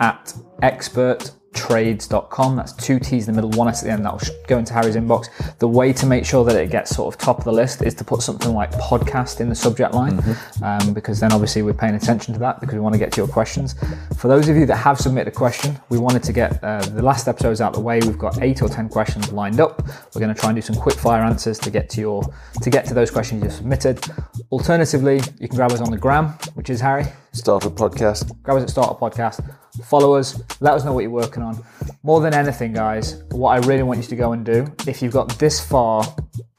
at 0.00 0.34
experttrades.com. 1.52 2.56
That's 2.56 2.72
two 2.72 2.98
T's 2.98 3.28
in 3.28 3.34
the 3.34 3.42
middle, 3.42 3.58
one 3.58 3.68
S 3.68 3.82
at 3.82 3.86
the 3.86 3.92
end. 3.92 4.04
That'll 4.04 4.20
go 4.46 4.58
into 4.58 4.72
Harry's 4.72 4.96
inbox. 4.96 5.28
The 5.58 5.68
way 5.68 5.92
to 5.92 6.06
make 6.06 6.24
sure 6.24 6.44
that 6.44 6.56
it 6.56 6.70
gets 6.70 6.94
sort 6.94 7.12
of 7.14 7.20
top 7.20 7.38
of 7.38 7.44
the 7.44 7.52
list 7.52 7.82
is 7.82 7.94
to 7.94 8.04
put 8.04 8.22
something 8.22 8.52
like 8.52 8.72
podcast 8.72 9.40
in 9.40 9.48
the 9.48 9.54
subject 9.54 9.94
line, 9.94 10.20
um, 10.62 10.92
because 10.92 11.20
then 11.20 11.32
obviously 11.32 11.62
we're 11.62 11.74
paying 11.74 11.94
attention 11.94 12.34
to 12.34 12.40
that 12.40 12.60
because 12.60 12.74
we 12.74 12.80
want 12.80 12.94
to 12.94 12.98
get 12.98 13.12
to 13.12 13.20
your 13.20 13.28
questions. 13.28 13.74
For 14.16 14.28
those 14.28 14.48
of 14.48 14.56
you 14.56 14.66
that 14.66 14.76
have 14.76 14.98
submitted 14.98 15.32
a 15.32 15.36
question, 15.36 15.78
we 15.88 15.98
wanted 15.98 16.22
to 16.24 16.32
get 16.32 16.62
uh, 16.62 16.80
the 16.82 17.02
last 17.02 17.28
episodes 17.28 17.60
out 17.60 17.70
of 17.70 17.74
the 17.76 17.80
way. 17.80 18.00
We've 18.00 18.18
got 18.18 18.40
eight 18.42 18.62
or 18.62 18.68
ten 18.68 18.88
questions 18.88 19.32
lined 19.32 19.60
up. 19.60 19.82
We're 20.14 20.20
going 20.20 20.34
to 20.34 20.40
try 20.40 20.50
and 20.50 20.56
do 20.56 20.62
some 20.62 20.76
quick 20.76 20.96
fire 20.96 21.22
answers 21.22 21.58
to 21.60 21.70
get 21.70 21.88
to 21.90 22.00
your 22.00 22.22
to 22.62 22.70
get 22.70 22.86
to 22.86 22.94
those 22.94 23.10
questions 23.10 23.42
you've 23.42 23.52
submitted. 23.52 24.00
Alternatively, 24.50 25.20
you 25.38 25.48
can 25.48 25.56
grab 25.56 25.72
us 25.72 25.80
on 25.80 25.90
the 25.90 25.98
gram, 25.98 26.28
which 26.54 26.70
is 26.70 26.80
Harry 26.80 27.04
Startup 27.32 27.72
podcast. 27.72 28.42
grab 28.42 28.58
us 28.58 28.64
at 28.64 28.70
Startup 28.70 28.98
Podcast, 28.98 29.42
follow 29.84 30.14
us, 30.14 30.42
let 30.60 30.74
us 30.74 30.84
know 30.84 30.92
what 30.92 31.00
you're 31.00 31.10
working 31.10 31.42
on. 31.42 31.62
More 32.02 32.20
than 32.20 32.34
anything, 32.34 32.72
guys, 32.72 33.22
what 33.30 33.50
I 33.50 33.66
really 33.66 33.82
want 33.82 34.00
you 34.00 34.06
to 34.06 34.16
go 34.16 34.32
and 34.32 34.44
do, 34.44 34.66
if 34.86 35.02
you've 35.02 35.12
got 35.12 35.28
this 35.38 35.64
far, 35.64 36.04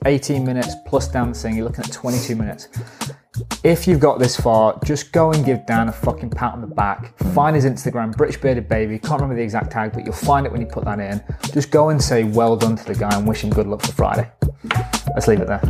18 0.05 0.45
minutes 0.45 0.75
plus 0.85 1.07
dancing, 1.07 1.55
you're 1.55 1.65
looking 1.65 1.83
at 1.83 1.91
22 1.91 2.35
minutes. 2.35 2.69
If 3.63 3.87
you've 3.87 3.99
got 3.99 4.19
this 4.19 4.35
far, 4.35 4.79
just 4.83 5.11
go 5.11 5.31
and 5.31 5.43
give 5.45 5.65
Dan 5.65 5.89
a 5.89 5.91
fucking 5.91 6.31
pat 6.31 6.53
on 6.53 6.61
the 6.61 6.67
back. 6.67 7.17
Find 7.33 7.55
his 7.55 7.65
Instagram, 7.65 8.15
British 8.15 8.39
Bearded 8.39 8.67
Baby. 8.67 8.99
Can't 8.99 9.13
remember 9.13 9.35
the 9.35 9.41
exact 9.41 9.71
tag, 9.71 9.93
but 9.93 10.05
you'll 10.05 10.13
find 10.13 10.45
it 10.45 10.51
when 10.51 10.61
you 10.61 10.67
put 10.67 10.85
that 10.85 10.99
in. 10.99 11.23
Just 11.51 11.71
go 11.71 11.89
and 11.89 12.01
say 12.01 12.23
well 12.23 12.55
done 12.55 12.75
to 12.75 12.83
the 12.83 12.95
guy 12.95 13.15
and 13.17 13.27
wish 13.27 13.43
him 13.43 13.49
good 13.49 13.67
luck 13.67 13.81
for 13.81 13.91
Friday. 13.91 14.29
Let's 15.15 15.27
leave 15.27 15.39
it 15.39 15.47
there. 15.47 15.61